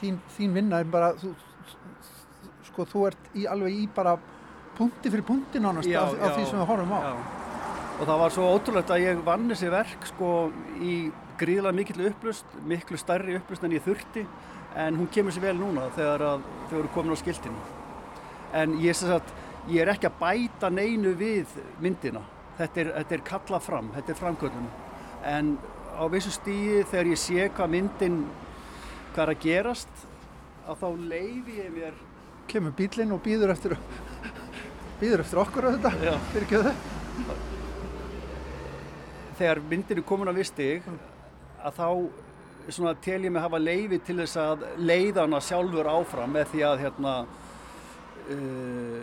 [0.00, 1.34] Þín, þín vinna er bara, þú,
[2.70, 4.16] sko þú ert í, alveg í bara
[4.78, 7.00] punkti fyrir punkti nánast já, af, já, af því sem við horfum á.
[7.04, 7.14] Já.
[7.94, 10.30] Og það var svo ótrúlegt að ég vann þessi verk sko
[10.82, 10.94] í
[11.38, 14.24] gríðilega mikill upplust, miklu starri upplust en ég þurfti
[14.74, 16.24] en hún kemur sér vel núna þegar
[16.70, 17.58] þau eru komin á skiltinu.
[18.54, 19.30] En ég, sagt,
[19.70, 21.50] ég er ekki að bæta neinu við
[21.82, 22.22] myndina.
[22.58, 24.66] Þetta er, þetta er kallað fram, þetta er framkvöldun.
[25.26, 25.54] En
[25.94, 28.18] á vissu stíði þegar ég sé hvað myndin,
[29.14, 30.04] hvað er að gerast,
[30.66, 32.02] að þá leiði ég mér...
[32.50, 33.74] Kemur bílinn og býður eftir,
[35.04, 35.90] býður eftir okkur á þetta,
[36.32, 36.76] fyrir ekki það?
[39.34, 40.86] Þegar myndin er komin á viss stíg,
[41.60, 46.64] að þá tel ég mig hafa leiði til þess að leiðana sjálfur áfram með því
[46.70, 47.14] að hérna,
[48.32, 49.02] uh,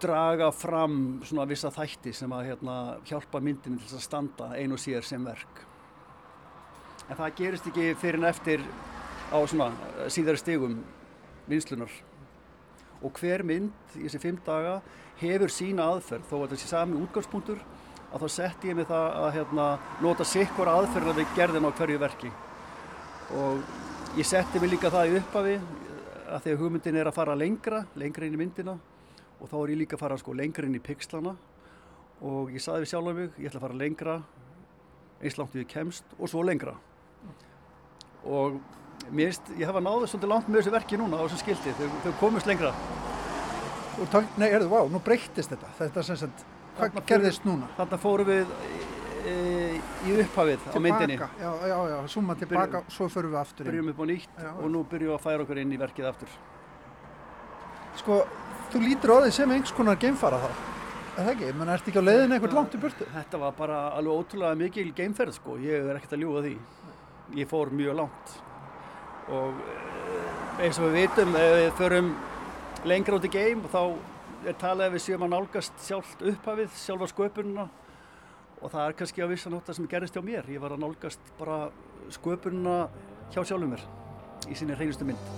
[0.00, 0.94] draga fram
[1.28, 2.76] svona vissa þætti sem að hérna,
[3.10, 5.66] hjálpa myndinu til að standa einu sér sem verk.
[7.10, 8.64] En það gerist ekki fyrir en eftir
[9.28, 9.74] á svona
[10.08, 10.80] síðari stegum
[11.50, 11.92] vinslunar.
[13.00, 14.80] Og hver mynd í þessi fimm daga
[15.20, 16.26] hefur sína aðferð.
[16.28, 17.60] Þó að þessi sami útgangspunktur
[18.10, 19.66] að þá sett ég mig það að hérna,
[20.02, 22.32] nota sikkur aðferðar við gerðin á hverju verki.
[23.38, 25.54] Og ég setti mig líka það í upphafi
[26.30, 28.76] að því að hugmyndin er að fara lengra, lengra inn í myndina.
[29.40, 31.36] Og þá er ég líka að fara sko, lengra inn í pixlana.
[32.26, 34.18] Og ég saði við sjálf um mig, ég ætla að fara lengra
[35.20, 36.74] eins langt við kemst og svo lengra.
[38.24, 38.58] Og
[39.08, 41.86] Mér finnst, ég hefa náðu svolítið langt með þessu verki núna á þessu skildi, þau,
[42.04, 42.70] þau komist lengra.
[44.00, 45.70] Og tál, nei, erðu, vá, nú breyttist þetta.
[45.80, 46.44] Þetta sem sagt,
[46.76, 47.68] hvað Þarna gerðist núna?
[47.78, 48.52] Þarna fórum við
[49.26, 49.34] e,
[50.06, 51.16] í upphafið á myndinni.
[51.16, 53.70] Tilbaka, já, já, já, suma tilbaka, svo förum við aftur.
[53.70, 56.10] Byrjum upp á nýtt Já, og nú byrjum við að færa okkur inn í verkið
[56.12, 56.36] aftur.
[58.00, 58.20] Sko,
[58.70, 60.50] þú lítur á því sem einhvers konar geimfara þá.
[61.10, 61.48] Er það ekki?
[61.58, 63.08] Menn, ertu ekki á leiðin eitthvað langt í burtu?
[63.16, 66.54] Þetta var bara alveg ótrúlega mikil geimferð sko, ég er ekkert að ljúga því.
[67.40, 68.38] Ég fór mjög langt
[69.30, 72.10] og eh, eins og við vitum ef við förum
[72.88, 73.82] lengra út í geim þá
[74.48, 77.68] er talað við séum að nálgast sjálft upphafið, sjálfa sköpununa
[78.60, 80.48] og það er kannski á vissan hótt það sem gerist hjá mér.
[80.52, 81.62] Ég var að nálgast bara
[82.12, 82.82] sköpununa
[83.32, 83.84] hjá sjálfum mér
[84.48, 85.28] í sinni hreinustu mynd.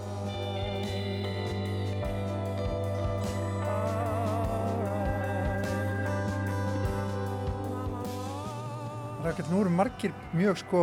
[9.52, 10.80] Nú eru margir mjög sko,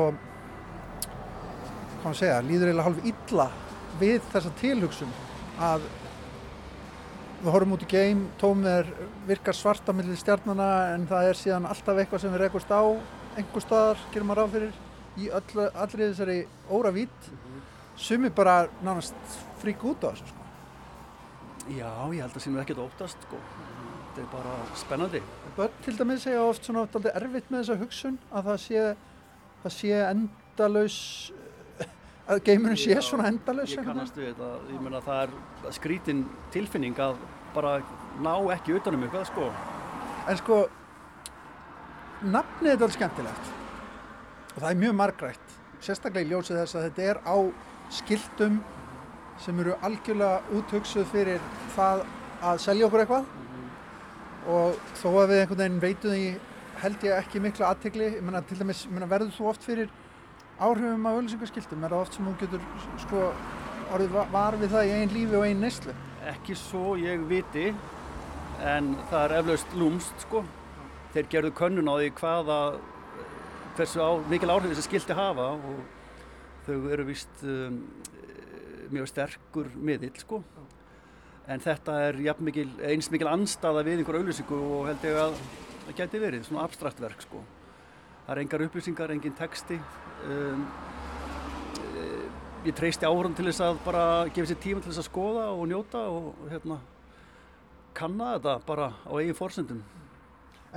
[1.99, 3.47] hvað maður segja, líður eiginlega hálf illa
[3.99, 5.15] við þessa tilhugsun
[5.69, 5.87] að
[7.39, 8.91] við horfum út í geim, tómið er
[9.27, 12.83] virkar svarta millir stjarnana en það er síðan alltaf eitthvað sem við rekust á
[13.39, 14.73] einhver staðar, gerum maður ráð fyrir
[15.19, 16.39] í öllu, allri þessari
[16.71, 17.29] óra vít
[17.99, 19.15] sumi bara nánast
[19.59, 20.45] frík út á þessu sko.
[21.69, 23.39] Já, ég held að sem er ekkert óttast sko.
[24.09, 25.21] Þetta er bara spennandi.
[25.57, 28.85] Börn til dæmis segja oft svona erfitt með þessa hugsun að það sé,
[29.63, 30.99] það sé endalaus
[32.29, 36.99] að geimurinn sé svona endalaus Ég kannast við þetta, ég meina það er skrítin tilfinning
[37.01, 37.17] að
[37.55, 37.79] bara
[38.21, 39.47] ná ekki utanum eitthvað sko.
[40.29, 40.59] En sko
[42.21, 43.55] nafnið er alveg skemmtilegt.
[44.53, 47.37] Og það er mjög margrætt sérstaklega í ljósið þess að þetta er á
[47.99, 48.59] skiltum
[49.39, 51.43] sem eru algjörlega úthugsuð fyrir
[51.77, 52.03] það
[52.45, 53.29] að selja okkur eitthvað.
[54.49, 56.27] Og þó að við einhvern veginn veitum því
[56.83, 59.89] held ég ekki mikla aðtegli ég meina til dæmis, ég meina, verður þú oft fyrir
[60.59, 62.63] áhrifum af auðlýsingaskiltum er það oft sem þú getur
[63.05, 63.23] sko
[63.95, 65.95] orðið va- var við það í einn lífi og einn neyslu
[66.29, 67.69] Ekki svo ég viti,
[68.61, 70.41] en það er eflaust lúmst sko.
[71.13, 72.57] Þeir gerðu könnun á því hvaða,
[73.77, 75.79] hversu á, mikil áhrif þessi skilti hafa og
[76.67, 77.79] þau eru vist um,
[78.91, 80.41] mjög sterkur miðill sko.
[81.47, 85.39] En þetta er mikil, eins mikil anstaða við einhver auðlýsingu og held ég að
[85.87, 87.41] það geti verið, svona abstrakt verk sko.
[88.29, 89.75] Það er engar upplýsingar, engin texti.
[90.29, 90.65] Um,
[92.61, 94.03] ég treysti áhrum til þess að bara
[94.35, 96.77] gefa sér tíma til þess að skoða og njóta og hérna
[97.97, 99.81] kanna þetta bara á eigin forsendum.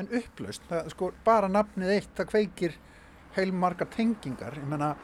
[0.01, 2.77] en upplaust, það, sko bara nafnið eitt það kveikir
[3.37, 4.95] heilmargar tengingar ég meina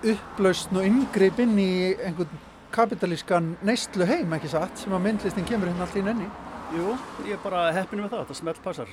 [0.00, 2.40] upplaust og inngrip inn í einhvern
[2.72, 6.30] kapitalískan neyslu heim ekki satt sem að myndlistin kemur hérna allt í nenni
[6.72, 6.96] Jú,
[7.28, 8.88] ég er bara heppinu með það, þetta smelt passar.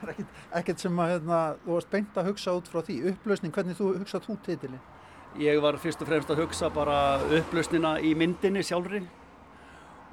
[0.00, 0.24] Það er
[0.60, 2.96] ekkert, sem að hérna, þú varst beint að hugsa út frá því.
[3.12, 4.80] Upplausning, hvernig þú hugsað þú titilin
[5.38, 9.04] Ég var fyrst og fremst að hugsa bara upplausnina í myndinni sjálfri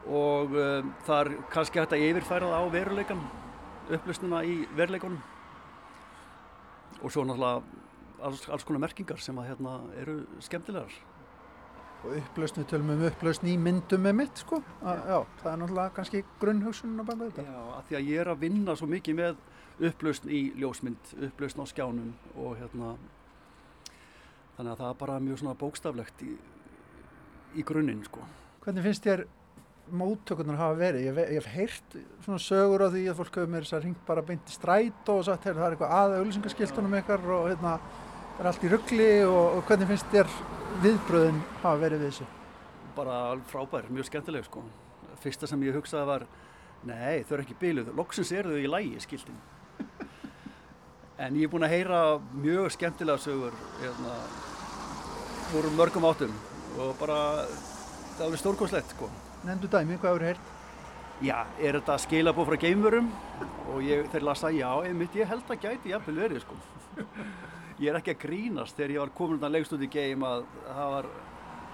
[0.06, 3.23] og um, það er kannski hægt að yfirfæra það á veruleikan,
[3.97, 5.17] upplausnina í veruleikunum
[7.02, 7.63] og svo náttúrulega
[8.30, 10.93] alls, alls konar merkingar sem að hérna eru skemmtilegar.
[12.06, 15.62] og upplausn, við tölum um upplausn í myndum með mitt sko, að, já, það er
[15.63, 17.45] náttúrulega kannski grunnhugsunin á baka þetta.
[17.50, 19.39] Já, af því að ég er að vinna svo mikið með
[19.78, 22.96] upplausn í ljósmynd, upplausn á skjánum og hérna
[24.58, 26.36] þannig að það er bara mjög svona bókstaflegt í,
[27.58, 28.24] í grunninn sko.
[28.66, 29.26] Hvernig finnst þér
[29.98, 31.06] móttökurnar hafa verið?
[31.08, 34.08] Ég, ég hef heyrt svona sögur á því að fólk hefur mér þess að ringt
[34.08, 37.78] bara beint í stræt og sagt, það er eitthvað að auðlýsingaskiltunum ykkar og hérna
[38.38, 40.34] er allt í ruggli og, og hvernig finnst þér
[40.84, 42.34] viðbröðin hafa verið við þessu?
[42.98, 44.63] bara frábær, mjög skemmtileg sko.
[45.22, 46.26] Fyrsta sem ég hugsaði var
[46.88, 49.38] nei, þau eru ekki byluð, loksins eru þau í lægi skiltin
[51.17, 52.01] en ég er búinn að heyra
[52.38, 54.19] mjög skemmtilega sögur hérna,
[55.53, 56.36] voru mörgum áttum
[56.77, 59.10] og bara það er alveg stórkoslegt sko.
[59.47, 60.53] Nendu dæmi, hvað hefur heyrt?
[61.25, 63.10] Já, er þetta skilabóð frá geimverum
[63.73, 66.58] og ég, þeir lasa, já, einmitt, ég held að gæti jafnvel verið, sko.
[67.77, 70.47] Ég er ekki að grínast þegar ég var komin að legst út í geim að
[70.65, 71.08] það var,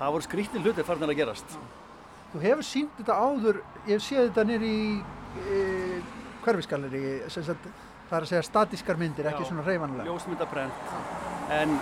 [0.02, 1.54] það voru skrítni hlutir farin að gerast.
[2.34, 5.62] Þú hefur sínt þetta áður, ég séð þetta nýr í e,
[6.44, 7.70] hverfisgalleri, sem sagt,
[8.14, 10.06] það er að segja statískar myndir, ekki Já, svona reyfanlega.
[10.06, 10.92] Ljósmyndabrent.
[11.54, 11.74] En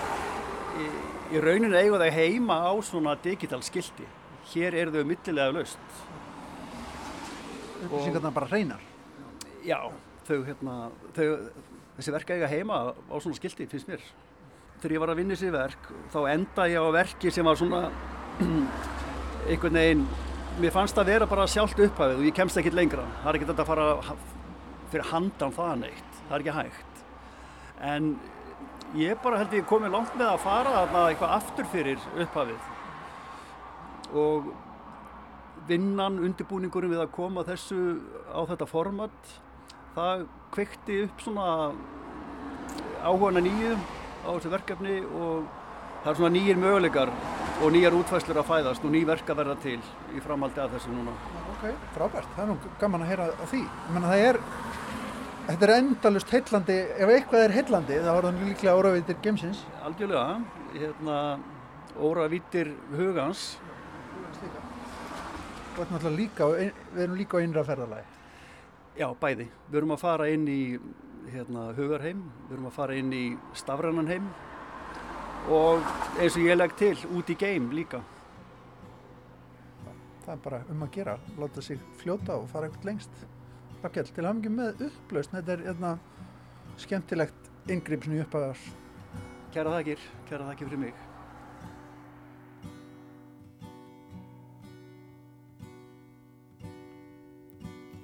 [0.80, 0.88] í,
[1.36, 4.08] í rauninu eiga þau heima á svona digital skilti.
[4.54, 6.00] Hér eru þau millilega laust.
[7.82, 8.88] Upplýsingarnar bara hreinar.
[9.66, 9.78] Já,
[10.30, 10.78] þau, hérna,
[11.18, 11.28] þau,
[12.00, 14.04] þessi verk eiga heima á svona skilti, finnst mér.
[14.82, 17.84] Þegar ég var að vinna þessi verk, þá enda ég á verki sem var svona
[19.52, 20.06] einhvern veginn,
[20.62, 23.06] mér fannst það vera bara sjálft upphafið og ég kemst ekkert lengra.
[23.22, 23.90] Það er ekkert að fara
[24.92, 27.04] fyrir handan það neitt, það er ekki hægt.
[27.92, 28.14] En
[28.92, 34.50] Ég bara held ég komið langt með að fara þarna eitthvað aftur fyrir upphafið og
[35.70, 37.78] vinnan, undirbúningurum við að koma þessu
[38.36, 39.32] á þetta format
[39.96, 41.48] það kveikti upp svona
[43.00, 43.78] áhuga nýju
[44.28, 45.48] á þessu verkefni og
[46.04, 47.16] það er svona nýjir möguleikar
[47.62, 49.80] og nýjar útfæslur að fæðast og ný verk að verða til
[50.12, 51.16] í framhaldi af þessu núna.
[51.56, 51.64] Ok,
[51.96, 53.64] frábært, það er nú gaman að heyra á því.
[53.64, 54.44] Ég menna það er
[55.52, 59.64] Þetta er endalust heillandi, ef eitthvað er heillandi þá er það líklega óravítir gemsins.
[59.84, 60.38] Algjörlega,
[60.78, 61.16] hérna,
[62.00, 63.42] óravítir hugans.
[65.76, 68.06] Og þetta er líka, við erum líka á innra ferðalagi.
[69.02, 69.50] Já, bæði.
[69.68, 70.62] Við erum að fara inn í
[71.34, 73.26] hérna, hugarheim, við erum að fara inn í
[73.60, 74.32] stafrannanheim
[75.52, 75.84] og
[76.16, 78.00] eins og ég legg til, út í geim líka.
[80.24, 83.24] Það er bara um að gera, láta sig fljóta og fara eitthvað lengst.
[83.82, 85.92] Rakel, til hafum ekki með upplaust, þetta er einna
[86.82, 88.60] skemmtilegt yngripp sem ég uppaðar.
[89.56, 91.08] Kæra þakkir, kæra þakkir fyrir mig.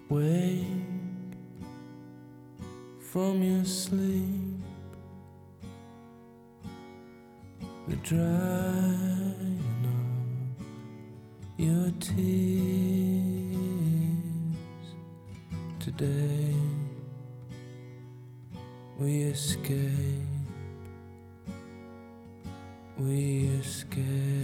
[0.09, 1.37] Wake
[3.11, 4.47] from your sleep
[7.87, 8.27] The drying
[9.85, 12.96] of your tears
[18.99, 19.81] we escape,
[22.99, 24.36] we escape.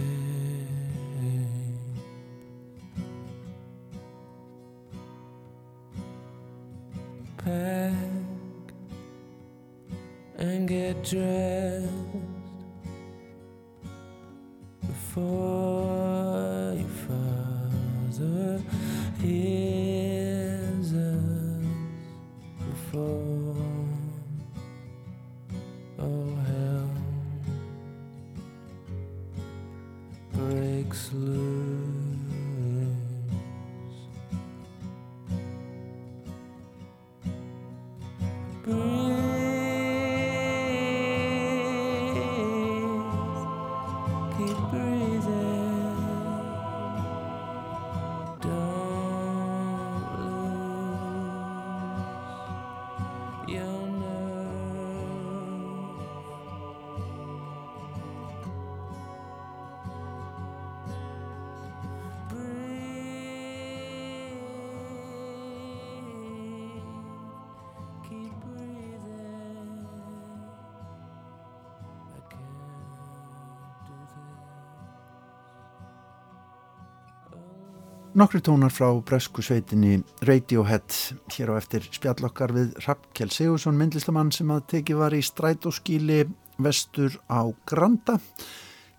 [78.14, 78.20] This.
[78.20, 80.90] Nokkri tónar frá bresku sveitinni Radiohead
[81.34, 86.24] hér á eftir spjallokkar við Rappkjell Sigursson myndlistamann sem að tekið var í strætóskíli
[86.58, 88.20] vestur á Granda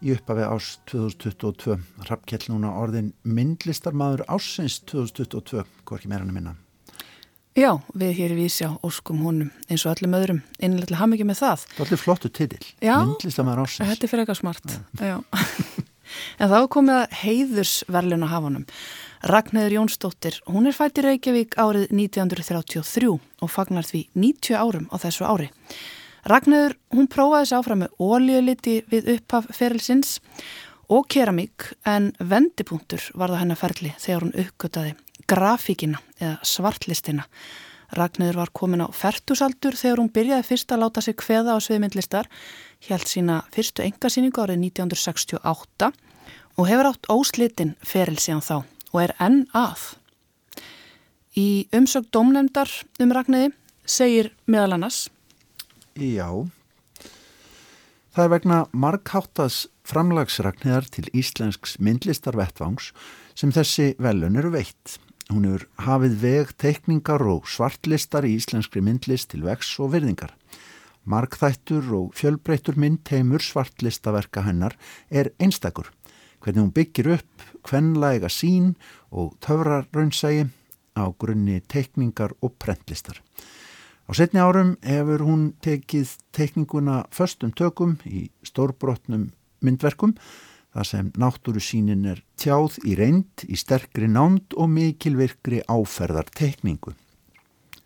[0.04, 1.80] í uppafi ás 2022.
[2.10, 6.56] Rappkjell núna orðin myndlistarmadur ásins 2022, hvorki meira en minna.
[7.56, 11.40] Já, við hér í Vísjá óskum honum eins og öllum öðrum innlega ham ekki með
[11.40, 11.62] það.
[11.72, 12.98] Það er allir flottu titill, Já.
[13.00, 13.88] myndlistarmadur ásins.
[13.94, 14.76] Þetta er fyrir eitthvað smart.
[15.00, 15.16] Já.
[16.42, 18.66] en þá er komið að heiðursverlun að hafa honum.
[19.26, 25.02] Ragnæður Jónsdóttir, hún er fætt í Reykjavík árið 1933 og fagnar því 90 árum á
[25.02, 25.48] þessu ári.
[26.30, 30.20] Ragnæður, hún prófaði sér áfram með ólíuliti við upphaf ferilsins
[30.94, 34.94] og keramík en vendipunktur var það hennar ferli þegar hún uppgötaði
[35.26, 37.26] grafíkina eða svartlistina.
[37.98, 42.30] Ragnæður var komin á fertusaldur þegar hún byrjaði fyrst að láta sig kveða á sviðmyndlistar,
[42.86, 45.92] hjælt sína fyrstu engasýningu árið 1968
[46.62, 49.96] og hefur átt óslitin feril síðan þá og er enn að.
[51.36, 52.72] Í umsökt domnefndar
[53.04, 53.52] um Ragnæði
[53.86, 55.06] segir meðal annars
[55.96, 56.28] Já,
[58.12, 62.90] það er vegna markháttas framlagsragnir til íslensks myndlistarvettvangs
[63.32, 64.98] sem þessi velun eru veitt.
[65.32, 70.36] Hún er hafið veg teikningar og svartlistar í íslenskri myndlist til vex og virðingar.
[71.08, 74.76] Markþættur og fjölbreyttur myndheimur svartlistaverka hennar
[75.08, 75.95] er einstakur.
[76.46, 78.76] Hvernig hún byggir upp kvenlæga sín
[79.10, 80.44] og töfrarraunsægi
[80.94, 83.18] á grunni teikningar og prentlistar.
[84.06, 89.32] Á setni árum hefur hún tekið teikninguna föstum tökum í stórbrotnum
[89.66, 90.14] myndverkum
[90.70, 96.94] þar sem náttúru sínin er tjáð í reynd, í sterkri nánd og mikilvirkri áferðar teikningu.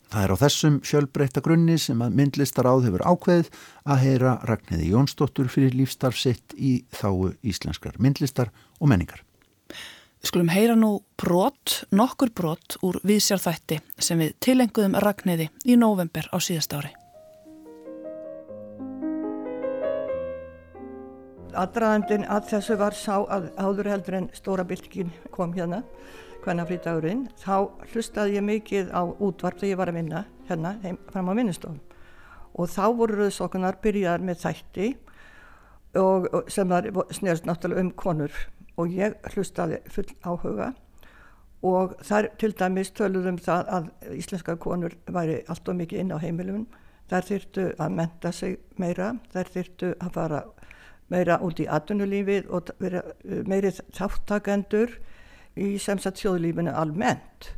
[0.09, 3.49] Það er á þessum fjölbreytta grunni sem að myndlistar áð hefur ákveðið
[3.85, 8.49] að heyra Ragnhiði Jónsdóttur fyrir lífstarf sitt í þáu íslenskar myndlistar
[8.79, 9.21] og menningar.
[10.19, 16.25] Við skulum heyra nú brot, nokkur brot úr viðsjárþætti sem við tilenguðum Ragnhiði í november
[16.33, 16.95] á síðast ári.
[21.59, 25.81] aðdraðandin að þessu var sá að áður heldur en stóra bylgin kom hérna
[26.43, 30.97] hvenna frítagurinn þá hlustaði ég mikið á útvarp þegar ég var að vinna hérna heim,
[31.11, 31.79] fram á vinnustofn
[32.59, 34.89] og þá voru rauðsokkunar byrjaðar með þætti
[35.95, 38.35] og, og sem var snerst náttúrulega um konur.
[38.79, 40.73] Og ég hlustaði full áhuga.
[41.65, 46.17] Og þar til dæmis töluðum það að íslenska konur væri allt og mikið inn á
[46.23, 46.67] heimilum.
[47.09, 49.11] Þær þyrtu að menta sig meira.
[49.33, 50.41] Þær þyrtu að fara
[51.09, 52.99] meira út í atvinnulífið og uh,
[53.49, 54.99] meiri þáttakendur
[55.59, 57.51] í semst sjóðlífinu almennt.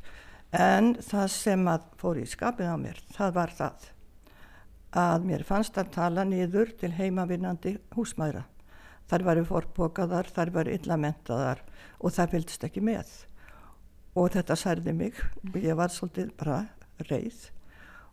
[0.52, 3.86] En það sem að fór í skapið á mér, það var það
[5.02, 8.44] að mér fannst að tala niður til heimavinnandi húsmæra.
[9.08, 11.64] Þar varu forbokaðar, þar varu illamentaðar
[12.00, 13.08] og það fylgst ekki með.
[14.20, 16.66] Og þetta særði mig og ég var svolítið bara
[17.08, 17.48] reið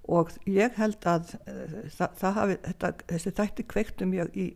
[0.09, 4.47] og ég held að uh, það, það hafi, þetta, þessi þætti kveiktum ég í,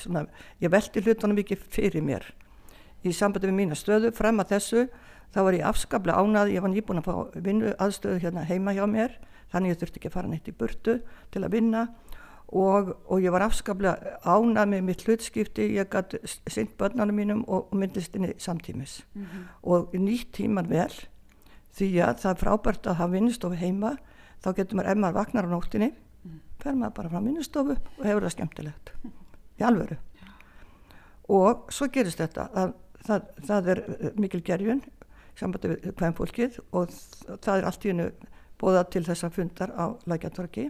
[0.00, 0.24] svona,
[0.64, 2.24] ég veldi hlutunum ekki fyrir mér
[3.04, 4.88] í sambandi við mína stöðu, frem að þessu
[5.34, 8.84] þá var ég afskaplega ánað, ég var nýbúin að fá vinnu aðstöðu hérna heima hjá
[8.90, 9.18] mér
[9.54, 10.98] þannig ég þurfti ekki að fara neitt í burtu
[11.34, 11.86] til að vinna.
[12.54, 17.70] Og, og ég var afskaplega ánað með mitt hlutskipti, ég gæti synd börnarnum mínum og,
[17.70, 19.02] og myndlistinni samtímis.
[19.14, 19.44] Mm -hmm.
[19.62, 20.92] og nýtt tíman vel
[21.74, 23.96] því að það er frábært að hafa vinnustofu heima.
[24.44, 26.40] Þá getur maður, ef maður vaknar á nóttinni mm.
[26.60, 28.92] fer maður bara frá minnustofu og hefur það skemmtilegt.
[29.60, 29.96] Í alvöru.
[31.28, 32.74] Og svo gerist þetta að
[33.06, 34.82] það, það er eh, mikil gerjun
[35.38, 36.92] sambandi við hvem fólkið og
[37.42, 38.10] það er allt í hennu
[38.60, 40.68] bóða til þessa fundar á Lækjartorki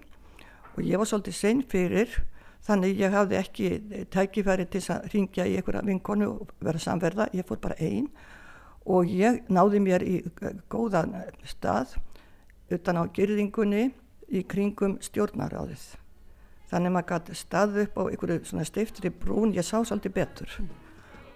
[0.75, 2.15] og ég var svolítið sein fyrir
[2.65, 3.73] þannig ég hafði ekki
[4.13, 8.09] tækifæri til að ringja í einhverja vinkonu og vera samverða, ég fór bara einn
[8.85, 11.15] og ég náði mér í eh, góðan
[11.49, 11.97] stað
[12.73, 13.91] utan á gyrðingunni
[14.33, 15.85] í kringum stjórnaráðið.
[16.71, 20.57] Þannig maður gæti stað upp á einhverju svona stiftri brún, ég sá svolítið betur.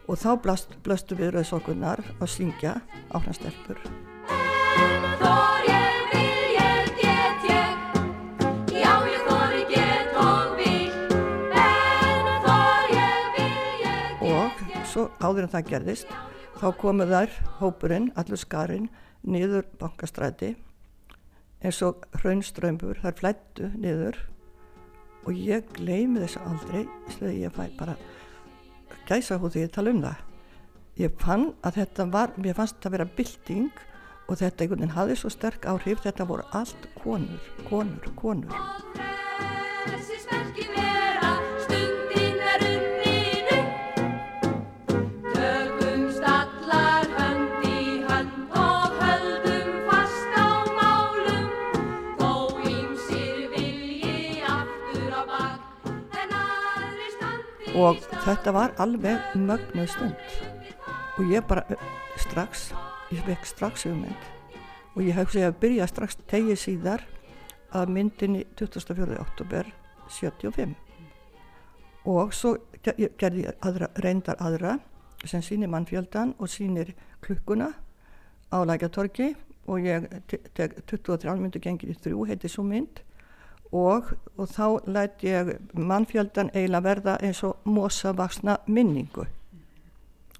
[0.08, 2.78] Og þá blast, blastu við rauðsókunar að syngja
[3.12, 3.80] á hans stelpur.
[14.88, 16.12] Svo áður en það gerðist,
[16.56, 18.88] þá komu þær, hópurinn, allur skarinn,
[19.22, 20.54] niður bankastræti.
[21.60, 24.16] Eins og hraunströmbur, þar flættu niður.
[25.28, 26.86] Og ég gleymi þess aldrei
[27.18, 27.98] þegar ég fæ bara
[29.08, 30.24] gæsa húð því að tala um það.
[30.98, 33.84] Ég fann að þetta var mér fannst þetta að vera bilding
[34.28, 38.52] og þetta einhvern veginn hafði svo sterk áhrif þetta voru allt konur, konur, konur
[57.78, 60.34] og þetta var alveg mögnuð stund.
[61.18, 61.64] Og ég bara
[62.18, 62.72] strax,
[63.14, 64.26] ég vekk strax hugmynd.
[64.96, 67.06] Og ég segið að byrja strax tegið síðar
[67.76, 69.18] að myndinni 24.
[69.20, 69.72] oktober
[70.08, 70.76] 75
[72.08, 72.54] og svo
[72.84, 74.78] gerði ég aðra, reyndar aðra
[75.28, 77.72] sem sýnir mannfjöldan og sýnir klukkuna
[78.48, 79.34] á lækjatorki
[79.68, 80.06] og ég
[80.56, 83.02] teg 23 myndu gengir í þrjú heiti svo mynd
[83.72, 89.26] og, og þá lætt ég mannfjöldan eiginlega verða eins og mosavaksna minningu.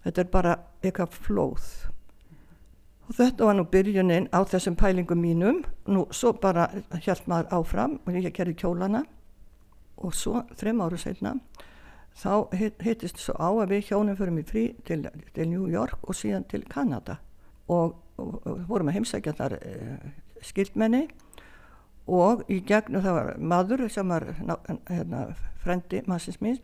[0.04, 1.68] Þetta er bara eitthvað flóð.
[3.08, 5.62] Og þetta var nú byrjunin á þessum pælingum mínum.
[5.88, 6.68] Nú svo bara
[7.04, 9.04] hjælt maður áfram og ég kerði kjólana
[9.98, 11.34] og svo þrem áru setna
[12.18, 12.32] þá
[12.82, 16.46] hittist svo á að við hjónum fyrir mig frí til, til New York og síðan
[16.50, 17.18] til Kanada
[17.68, 20.08] og, og, og vorum að heimsækja þar eh,
[20.42, 21.06] skildmenni
[22.08, 24.24] og í gegnum það var maður sem var
[24.88, 25.26] hérna,
[25.62, 26.58] frendi massins mín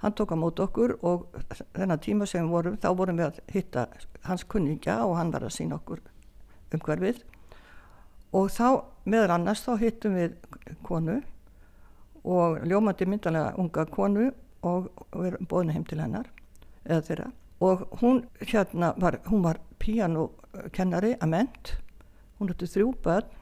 [0.00, 1.26] hann tók á mót okkur og
[1.76, 3.86] þennan tíma sem við vorum þá vorum við að hitta
[4.24, 6.00] hans kunningja og hann var að sína okkur
[6.74, 7.20] umhverfið.
[8.32, 10.36] Og þá meðal annars þá hittum við
[10.86, 11.18] konu
[12.24, 14.30] og ljómandi myndalega unga konu
[14.62, 16.30] og við erum bóðinu heim til hennar
[16.84, 17.28] eða þeirra.
[17.60, 21.74] Og hún hérna var, hún var píanokennari að ment
[22.38, 23.39] hún hætti þrjú börn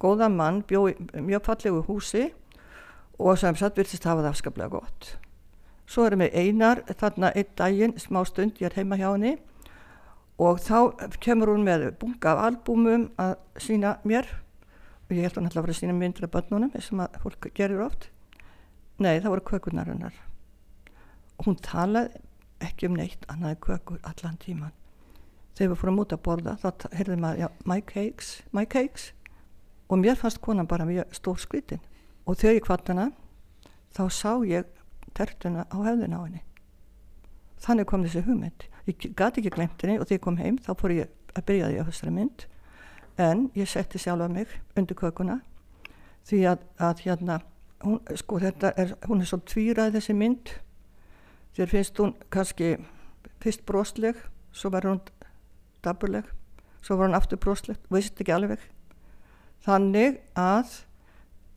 [0.00, 2.30] góðan mann, bjóð mjög fallegu húsi
[3.20, 5.16] og sem satt virtist hafa það afskaplega gott.
[5.90, 9.36] Svo erum við einar þarna einn daginn, smá stund, ég er heima hjá henni
[10.40, 14.28] og þá kemur hún með bunga af albúmum að sína mér
[15.10, 17.20] og ég held að hann ætla að vera að sína myndir af börnunum eins og
[17.24, 18.08] fólk gerir oft.
[19.00, 20.16] Nei, það voru kökunar hennar.
[21.44, 22.22] Hún talaði
[22.60, 24.76] ekki um neitt annaði kökur allan tíman.
[25.56, 29.10] Þegar við fórum út að borða þá heyrðum við að, já, my cakes, my cakes
[29.90, 31.82] og mér fannst konan bara mjög stór skvitin
[32.26, 33.08] og þegar ég kvart hana
[33.96, 34.68] þá sá ég
[35.18, 36.42] tertuna á hefðin á henni.
[37.60, 38.66] Þannig kom þessi hugmynd.
[38.86, 41.70] Ég gati ekki glemt henni og þegar ég kom heim þá fór ég að byrja
[41.72, 42.46] því á þessari mynd.
[43.18, 45.40] En ég setti sjálfa mig undir kökuna
[46.30, 47.40] því að, að hérna
[47.82, 50.54] hún, sko þetta er, hún er svo tvírað þessi mynd.
[51.58, 52.76] Þér finnst hún kannski
[53.42, 54.22] fyrst brosleg
[54.54, 55.02] svo var hún
[55.82, 56.28] daburleg
[56.80, 58.62] svo var hún aftur brosleg, veist ekki alveg
[59.66, 60.74] þannig að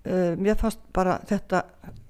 [0.08, 1.64] uh, mér fannst bara þetta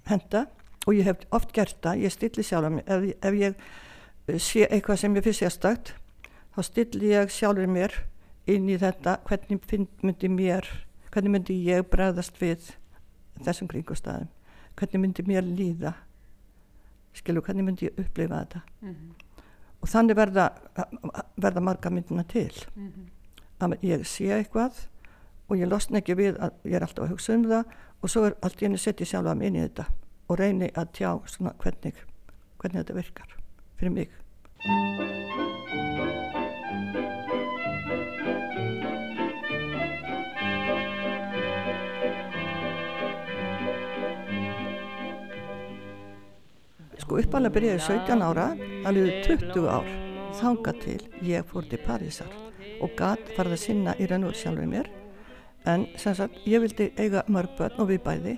[0.09, 0.45] henda
[0.85, 2.87] og ég hef oft gert það, ég stilli sjálf mér.
[2.87, 3.53] Ef, ef ég
[4.27, 5.93] eh, sé eitthvað sem ég finnst sérstakt
[6.55, 7.95] þá stilli ég sjálfur mér
[8.49, 9.63] inn í þetta hvernig
[10.03, 10.67] myndi mér
[11.13, 12.73] hvernig myndi ég bregðast við
[13.45, 14.31] þessum kringustæðum
[14.77, 15.93] hvernig myndi mér líða?
[17.13, 18.61] Skilu, hvernig myndi ég upplifa þetta?
[18.81, 19.41] Mm -hmm.
[19.81, 20.49] og þannig verða
[21.35, 22.53] verða marga myndina til.
[22.75, 23.07] Mm -hmm.
[23.59, 24.87] að ég sé eitthvað
[25.49, 28.25] og ég losna ekki við að ég er alltaf að hugsa um það og svo
[28.27, 29.87] er allt í henni sett ég sjálf að minni þetta
[30.29, 31.97] og reyni að tjá svona hvernig,
[32.59, 33.35] hvernig þetta virkar
[33.79, 34.13] fyrir mig.
[47.03, 48.47] Sko uppalega byrjaði 17 ára,
[48.87, 49.89] alveg 20 ár,
[50.39, 52.31] þanga til ég fór til Parísar
[52.79, 54.87] og gatt farið að sinna í raun og sjálfur mér
[55.65, 58.37] en sem sagt ég vildi eiga mörg börn og við bæði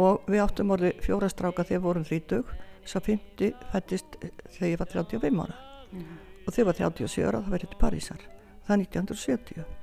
[0.00, 2.50] og við áttum orðið fjóra stráka þegar vorum þrítug
[2.88, 4.18] svo 50 fættist
[4.56, 5.56] þegar ég var 35 ára.
[5.90, 8.24] Mm og þegar var 37 ára það verið til Parísar.
[8.66, 9.76] Það er 1970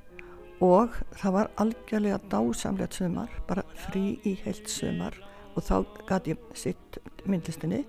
[0.67, 5.15] og það var algjörlega dásamlegt sömar bara frí í heilt sömar
[5.53, 5.75] og þá
[6.09, 7.83] gæti ég sitt myndlistinni.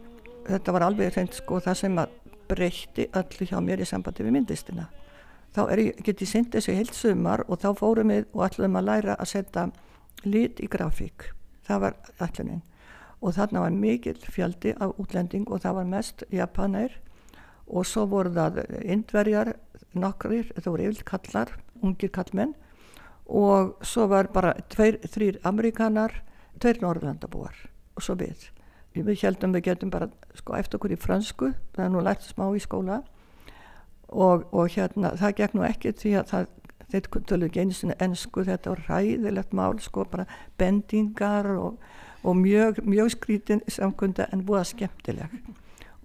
[0.49, 2.15] Þetta var alveg reynd sko það sem að
[2.49, 4.87] breytti öllu hjá mér í sambandi við myndlistina
[5.59, 8.89] þá ég, get ég synd þessu heilt sumar og þá fórum við og ætlum að
[8.89, 9.65] læra að setja
[10.25, 11.33] lit í grafík.
[11.67, 12.63] Það var ætlunin.
[13.19, 16.95] Og þarna var mikill fjöldi af útlending og það var mest japanær
[17.67, 19.57] og svo voru það indverjar
[19.99, 21.53] nokkrir, það voru yfir kallar
[21.83, 22.55] ungir kallmenn
[23.29, 26.15] og svo var bara tveir, þrýr amerikanar,
[26.63, 27.59] tveir norðlandabúar
[27.99, 28.49] og svo við.
[28.95, 32.47] Við heldum við getum bara sko eftir okkur í fransku það er nú lært smá
[32.55, 33.03] í skóla
[34.09, 36.47] og, og hérna það gekk nú ekki því að það
[36.89, 40.25] þetta tölur ekki einu sinni ennsku þetta var ræðilegt mál sko bara
[40.61, 41.77] bendingar og,
[42.25, 45.37] og mjög, mjög skrítin samkunda en búið að skemmtileg.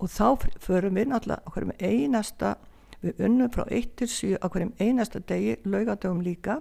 [0.01, 2.55] Og þá förum við náttúrulega okkur með einasta
[3.03, 6.59] við unnum frá 1 til 7 okkur með einasta degi laugadögum líka.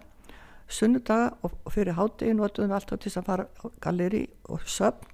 [0.72, 5.11] Sunnudaga og, fyrir hátegi notuðum við alltaf til að fara á galeri og söfn.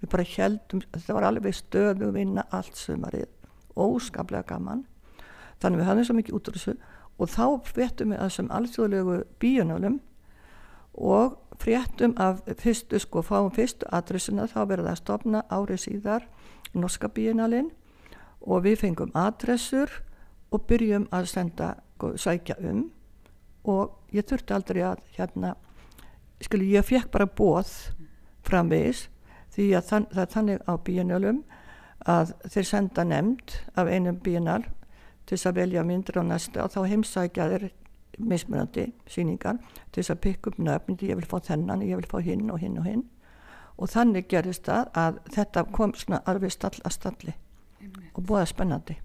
[0.00, 3.28] Við bara heldum, þetta var alveg stöðu vinna allt sumarið,
[3.76, 4.86] óskaplega gaman
[5.60, 6.76] þannig við hafðum svo mikið út úr þessu.
[7.20, 9.98] Og þá fréttum við að þessum alþjóðlegu bíunálum
[11.00, 16.26] og fréttum af fyrstu sko fáum fyrstu adressuna þá verða að stopna árið síðar
[16.72, 17.70] norska bíunálin
[18.40, 19.92] og við fengum adressur
[20.50, 22.88] og byrjum að senda sko, sækja um.
[23.68, 25.54] Og ég þurfti aldrei að hérna
[26.40, 27.70] skilji ég fekk bara bóð
[28.46, 29.08] framvegis
[29.52, 31.40] því að þann, það er þannig á bíunálum
[32.08, 34.62] að þeir senda nefnd af einum bíunál
[35.30, 37.64] til þess að velja myndir á næsta og þá heimsækja þeir
[38.18, 39.60] mismunandi síningar
[39.94, 42.58] til þess að pikka upp nöfn ég vil fá þennan, ég vil fá hinn og
[42.58, 43.04] hinn og hinn.
[43.78, 47.36] Og þannig gerist það að þetta kom svona alveg stall að stalli
[47.78, 48.10] Einmitt.
[48.18, 48.98] og búið að spennandi.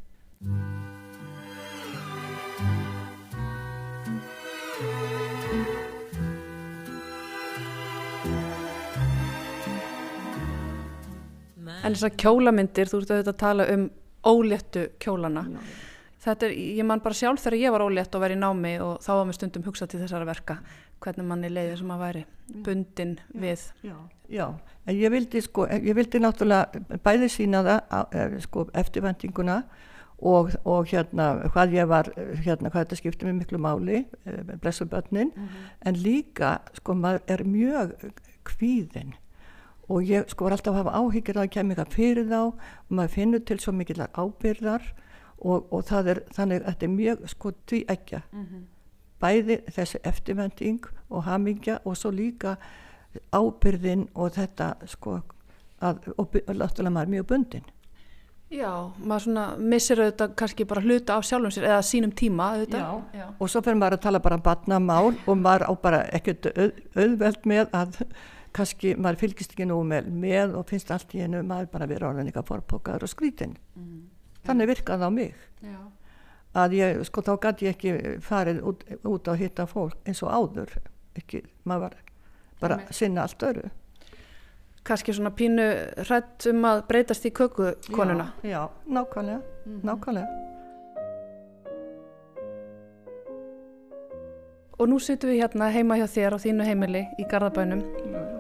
[11.86, 13.91] En þess að kjólamyndir, þú ert auðvitað að tala um
[14.26, 15.93] óléttu kjólana Já
[16.26, 18.99] þetta er, ég man bara sjálf þegar ég var ólétt og verið í námi og
[19.05, 20.59] þá var mér stundum hugsað til þessara verka
[21.03, 22.23] hvernig manni leiði sem að væri
[22.65, 23.65] bundin já, við.
[23.86, 23.95] Já,
[24.38, 24.45] já,
[24.86, 29.59] en ég vildi sko, ég vildi náttúrulega bæði sína það eh, sko eftirvendinguna
[30.26, 32.09] og, og hérna hvað ég var,
[32.45, 35.34] hérna hvað þetta skipti mig miklu máli, eh, blessu börnin.
[35.36, 35.69] Mm -hmm.
[35.82, 38.11] en líka sko maður er mjög
[38.45, 39.13] kvíðin
[39.89, 42.53] og ég sko var alltaf að hafa áhyggjur að eitthvað fyrir þá og
[42.89, 44.82] maður finnur til svo mikillar ábyrðar
[45.41, 48.65] og, og það er þannig að þetta er mjög sko tví ekki mm -hmm.
[49.19, 52.57] bæði þessi eftirvending og hamingja og svo líka
[53.31, 55.21] ábyrðin og þetta sko
[55.81, 57.65] að, og láttulega maður mjög bundin
[58.53, 62.79] Já, maður svona missir auðvitað kannski bara hluta á sjálfum sér eða sínum tíma auðvitað.
[62.79, 63.25] Já, Já.
[63.39, 66.71] og svo fyrir maður að tala bara um batnamál og maður á bara ekkert auð,
[66.95, 67.97] auðveld með að
[68.55, 72.07] kannski maður fylgist ekki nú með, með og finnst allt í hennu maður bara verið
[72.11, 74.14] orðin eitthvað forpokaður og skrítin mm
[74.46, 75.80] þannig virkaði á mig Já.
[76.64, 80.32] að ég, sko þá gæti ég ekki farið út, út að hitta fólk eins og
[80.32, 80.78] áður
[81.16, 81.98] ekki, maður var
[82.60, 83.72] bara að sinna allt öru
[84.86, 85.64] kannski svona pínu
[86.06, 88.28] hrætt um að breytast í kökukonuna.
[88.43, 89.86] Já, já nákvæmlega, mm -hmm.
[89.86, 90.28] nákvæmlega.
[94.80, 97.82] Og nú sittum við hérna heima hjá þér á þínu heimili í Garðabænum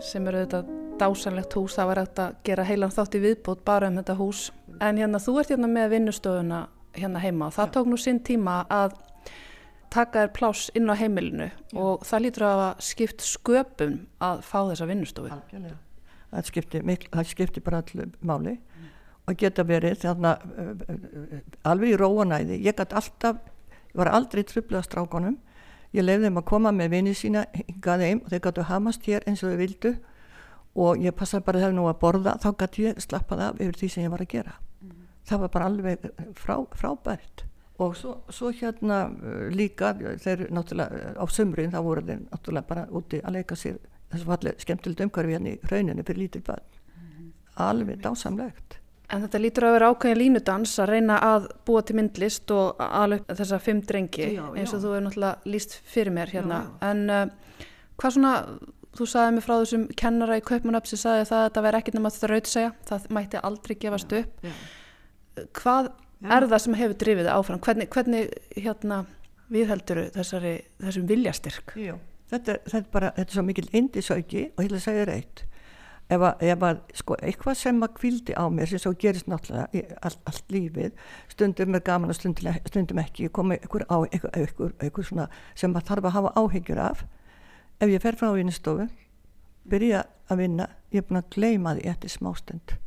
[0.01, 0.63] sem eru þetta
[0.99, 4.51] dásanlegt hús, það var eftir að gera heilan þátt í viðbót bara um þetta hús.
[4.83, 6.65] En hérna þú ert hérna með vinnustofuna
[6.95, 8.95] hérna heima og það tók nú sinn tíma að
[9.93, 11.79] taka þér pláss inn á heimilinu Já.
[11.79, 15.31] og það lítur að hafa skipt sköpum að fá þessa vinnustofu.
[15.31, 15.77] Algjörlega.
[16.31, 18.89] Það skipti, mikl, það skipti bara allir máli mm.
[19.29, 21.37] og geta verið þarna uh,
[21.71, 22.59] alveg í róanæði.
[22.65, 23.39] Ég gæti alltaf,
[23.93, 25.37] ég var aldrei tröflið á strákonum.
[25.95, 29.23] Ég lefði þeim að koma með vinið sína hingaði einn og þeir gætu hamast hér
[29.29, 29.95] eins og þau vildu
[30.75, 33.91] og ég passaði bara þegar nú að borða þá gæti ég slappað af yfir því
[33.93, 34.57] sem ég var að gera.
[35.25, 36.07] Það var bara alveg
[36.37, 37.45] frá, frábært.
[37.83, 39.91] Og svo, svo hérna uh, líka
[40.23, 43.81] þeir náttúrulega á sömrin þá voru þeir náttúrulega bara úti að leika sér
[44.13, 47.31] þessu fallið skemmtilegt umhverfi hérna í rauninu fyrir lítil börn mm -hmm.
[47.67, 48.79] alveg dásamlegt.
[49.09, 53.25] En þetta lítur að vera ákveðin línudans að reyna að búa til myndlist og alveg
[53.27, 54.83] þessar fimm drengi já, eins og já.
[54.85, 56.63] þú er náttúrulega líst fyrir mér hérna.
[56.63, 57.27] Já, en uh,
[57.97, 58.33] hvað svona
[58.95, 61.97] þú sagði mig frá þessum kennara í Kaupmannöfn sem sagði það að þetta væri ekkit
[61.97, 64.47] nema þrautsega það mætti aldrei gefast upp
[65.57, 65.91] hvað
[66.25, 67.61] er það sem hefur drifið áfram?
[67.63, 69.03] Hvernig, hvernig hérna,
[69.53, 71.75] viðheldur þessari, þessum viljastyrk?
[71.79, 71.97] Jú,
[72.31, 75.45] þetta, þetta er bara þetta er svo mikil indisauki og ég vil segja reitt
[76.05, 79.65] ef að, ef að sko, eitthvað sem að kvildi á mér sem svo gerist náttúrulega
[79.73, 80.91] í all, allt lífið
[81.33, 85.89] stundum er gaman og stundum, stundum ekki koma ykkur á ykkur, ykkur, ykkur sem að
[85.89, 87.05] þarf að hafa áhyggjur af.
[87.81, 88.87] Ef ég fer frá vinstofu
[89.69, 92.77] byrja að vinna ég er búin að gleima því eftir smástund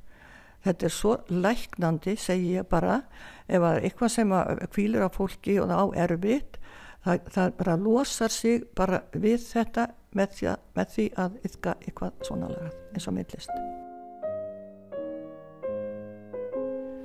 [0.66, 3.02] þetta er svo læknandi segi ég bara
[3.48, 4.34] ef að eitthvað sem
[4.74, 6.58] kvílir á fólki og það á erfitt
[7.04, 9.88] það, það bara losar sig bara við þetta
[10.18, 13.52] með því að, með því að yfka eitthvað svona lagað eins og myndlist.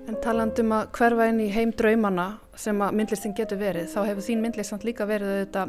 [0.03, 2.27] En talandum að hverfa inn í heim draumana
[2.59, 5.67] sem að myndlistin getur verið þá hefur þín myndlist líka verið þetta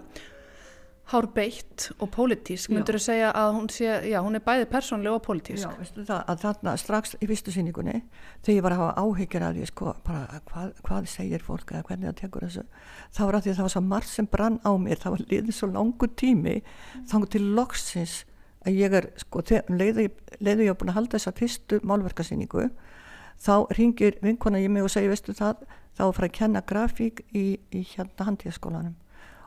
[1.13, 5.19] hár beitt og pólitísk, myndur þú segja að hún sé, já, hún er bæði persónlega
[5.19, 5.67] og pólitísk?
[5.67, 7.99] Já, veistu það, að þarna strax í fyrstu síningunni,
[8.41, 11.85] þegar ég var að hafa áhyggjur að því, sko, bara hvað, hvað segir fólk eða
[11.91, 12.65] hvernig það tekur þessu,
[13.13, 15.27] þá var að því að það var svo margt sem brann á mér, það var
[15.35, 17.07] liðið svo langu tími, mm.
[17.13, 18.17] þá til loksins
[18.65, 19.45] að ég er, sko,
[19.77, 20.09] leiði
[20.41, 22.71] ég að búin að halda þessa fyrstu málverkarsíningu,
[23.45, 27.49] þá ringir vinkona ég mig og segir, veistu það, þá fara að kenna grafík í,
[27.77, 28.95] í hérna handíðaskólanum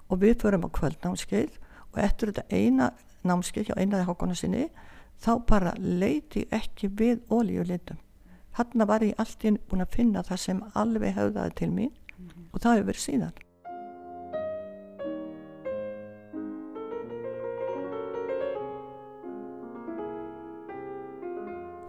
[0.10, 1.54] og við förum á kvöldnámskeið.
[1.94, 2.92] Og eftir þetta eina
[3.24, 4.68] námskeið hjá einaði hákona sinni
[5.24, 7.98] þá bara leiti ekki við ólíulitum
[8.58, 11.92] hann var ég alltaf búin að finna það sem alveg höfðaði til mín.
[12.18, 12.46] Mm -hmm.
[12.54, 13.36] og það hefur verið síðan.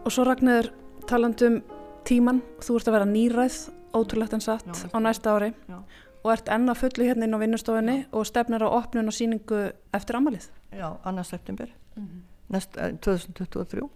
[0.05, 0.73] Og svo Ragnar
[1.07, 1.63] talandum
[2.05, 3.57] tíman, þú ert að vera nýræð
[3.93, 5.55] ótrúlegt en satt Já, á næsta ári.
[5.69, 5.85] Já
[6.29, 8.09] og ert enna fullu hérna inn á vinnustofunni Já.
[8.13, 10.51] og stefnar á opnun og síningu eftir amalið.
[10.73, 11.67] Já, annars september
[11.97, 12.21] mm -hmm.
[12.49, 13.89] næst, 2023 eh,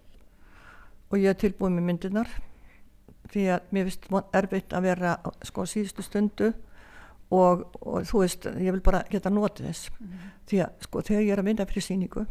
[1.09, 2.29] og ég er tilbúið með myndirnar
[3.29, 6.53] því að mér finnst erfitt að vera sko síðustu stundu
[7.29, 10.29] og, og þú veist, ég vil bara geta notið þess mm -hmm.
[10.47, 12.25] því að sko þegar ég er að vinna fyrir síningu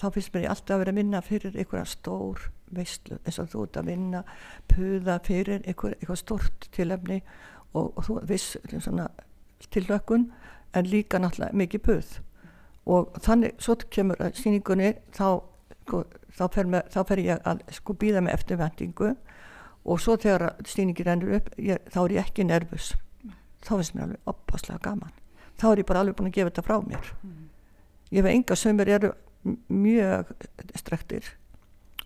[0.00, 3.48] þá finnst mér ég alltaf að vera að vinna fyrir einhverja stór veistlu eins og
[3.48, 4.22] þú ert að vinna
[4.68, 7.22] puða fyrir einhver, einhver stort tilefni
[7.74, 8.56] og, og þú viss
[9.74, 10.32] tillökun
[10.74, 12.20] en líka náttúrulega mikið puð.
[12.86, 15.40] Og þannig, svo kemur síningunni þá,
[15.84, 16.02] sko,
[16.36, 19.14] þá, fer, með, þá fer ég að sko býða með eftirvendingu
[19.84, 22.92] og svo þegar síningin ennur upp ég, þá er ég ekki nervus.
[23.64, 25.14] Þá finnst mér alveg opaslega gaman.
[25.60, 27.12] Þá er ég bara alveg búin að gefa þetta frá mér.
[28.12, 29.14] Ég veit enga sömur eru
[29.68, 30.32] mjög
[30.76, 31.32] strektir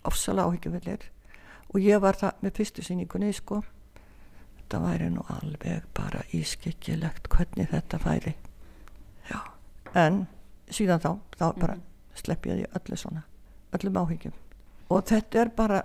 [0.07, 1.09] ofsalega áhyggjufellir
[1.69, 3.62] og ég var það með fyrstu síningunni sko
[4.69, 8.35] þetta væri nú alveg bara ískyggilegt hvernig þetta færi
[9.31, 9.39] já,
[9.97, 10.27] en
[10.69, 11.09] síðan þá,
[11.39, 11.61] þá mm.
[11.62, 11.77] bara
[12.19, 13.23] slepp ég því öllu svona,
[13.79, 14.35] öllum áhyggjum
[14.93, 15.81] og þetta er bara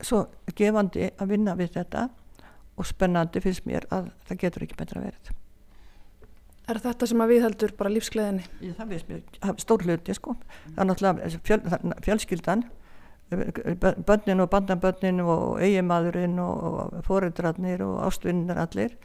[0.00, 0.22] svo
[0.54, 2.06] gefandi að vinna við þetta
[2.78, 5.36] og spennandi finnst mér að það getur ekki betra verið
[6.70, 8.44] Er þetta sem að við heldur bara lífsgleðinni?
[8.62, 10.74] Ég, það finnst mér stór hluti sko, mm.
[10.76, 12.62] það er náttúrulega fjöl, fjölskyldan
[13.30, 18.96] bönnin og bandanbönnin og eigimadurinn og fóreldrarnir og ástvinnir allir.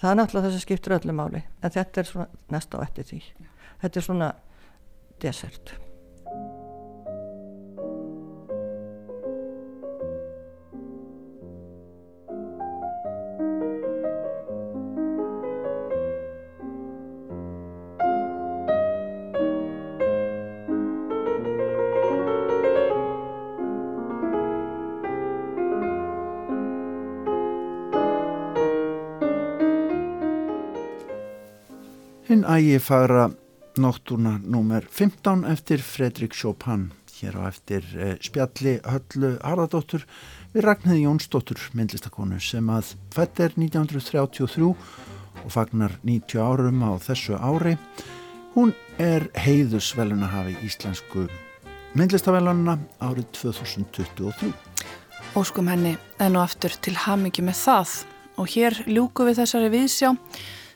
[0.00, 3.08] Það er náttúrulega þess að skiptur öllu máli en þetta er svona næsta á eftir
[3.08, 3.22] því.
[3.82, 4.34] Þetta er svona
[5.22, 5.74] desert
[32.52, 33.30] ægi fara
[33.80, 36.90] nóttúrna númer 15 eftir Fredrik Chopin.
[37.20, 40.04] Hér á eftir eh, spjalli Höllu Harðardóttur
[40.52, 47.38] við Ragnhiði Jónsdóttur myndlistakonu sem að fætt er 1933 og fagnar 90 árum á þessu
[47.40, 47.76] ári.
[48.52, 51.28] Hún er heiðusvelunahafi íslensku
[51.96, 54.52] myndlistavelunna árið 2023
[55.38, 58.00] Óskum henni enn og aftur til hamingi með það.
[58.40, 60.16] Og hér ljúku við þessari viðsjá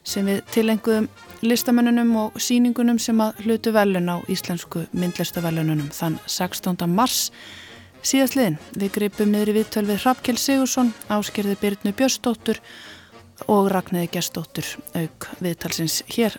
[0.06, 1.08] sem við tilenguðum
[1.42, 6.86] listamennunum og síningunum sem að hlutu velun á íslensku myndlistavelununum þann 16.
[6.88, 7.30] mars
[8.06, 8.58] síðastliðin.
[8.78, 12.60] Við gripum niður í viðtöl við Hrafkjell Sigursson, áskerði Byrnu Björnsdóttur
[13.52, 16.38] og Ragnæði Gjersdóttur auk viðtalsins hér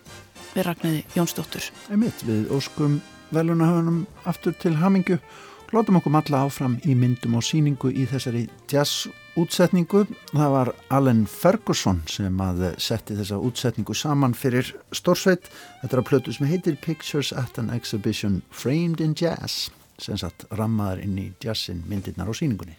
[0.56, 1.70] við Ragnæði Jónsdóttur.
[1.92, 3.02] Einmitt, við óskum
[3.36, 8.48] velunahöfunum aftur til hamingu og látum okkur alla áfram í myndum og síningu í þessari
[8.72, 10.04] jazz útsetningu.
[10.34, 15.50] Það var Allen Ferguson sem að setti þessa útsetningu saman fyrir Stórsveit.
[15.82, 19.70] Þetta er að plötu sem heitir Pictures at an Exhibition Framed in Jazz
[20.02, 22.78] sem satt rammaðar inn í jazzin myndirnar á síningunni.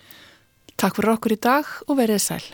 [0.78, 2.44] Takk fyrir okkur í dag og verið sæl.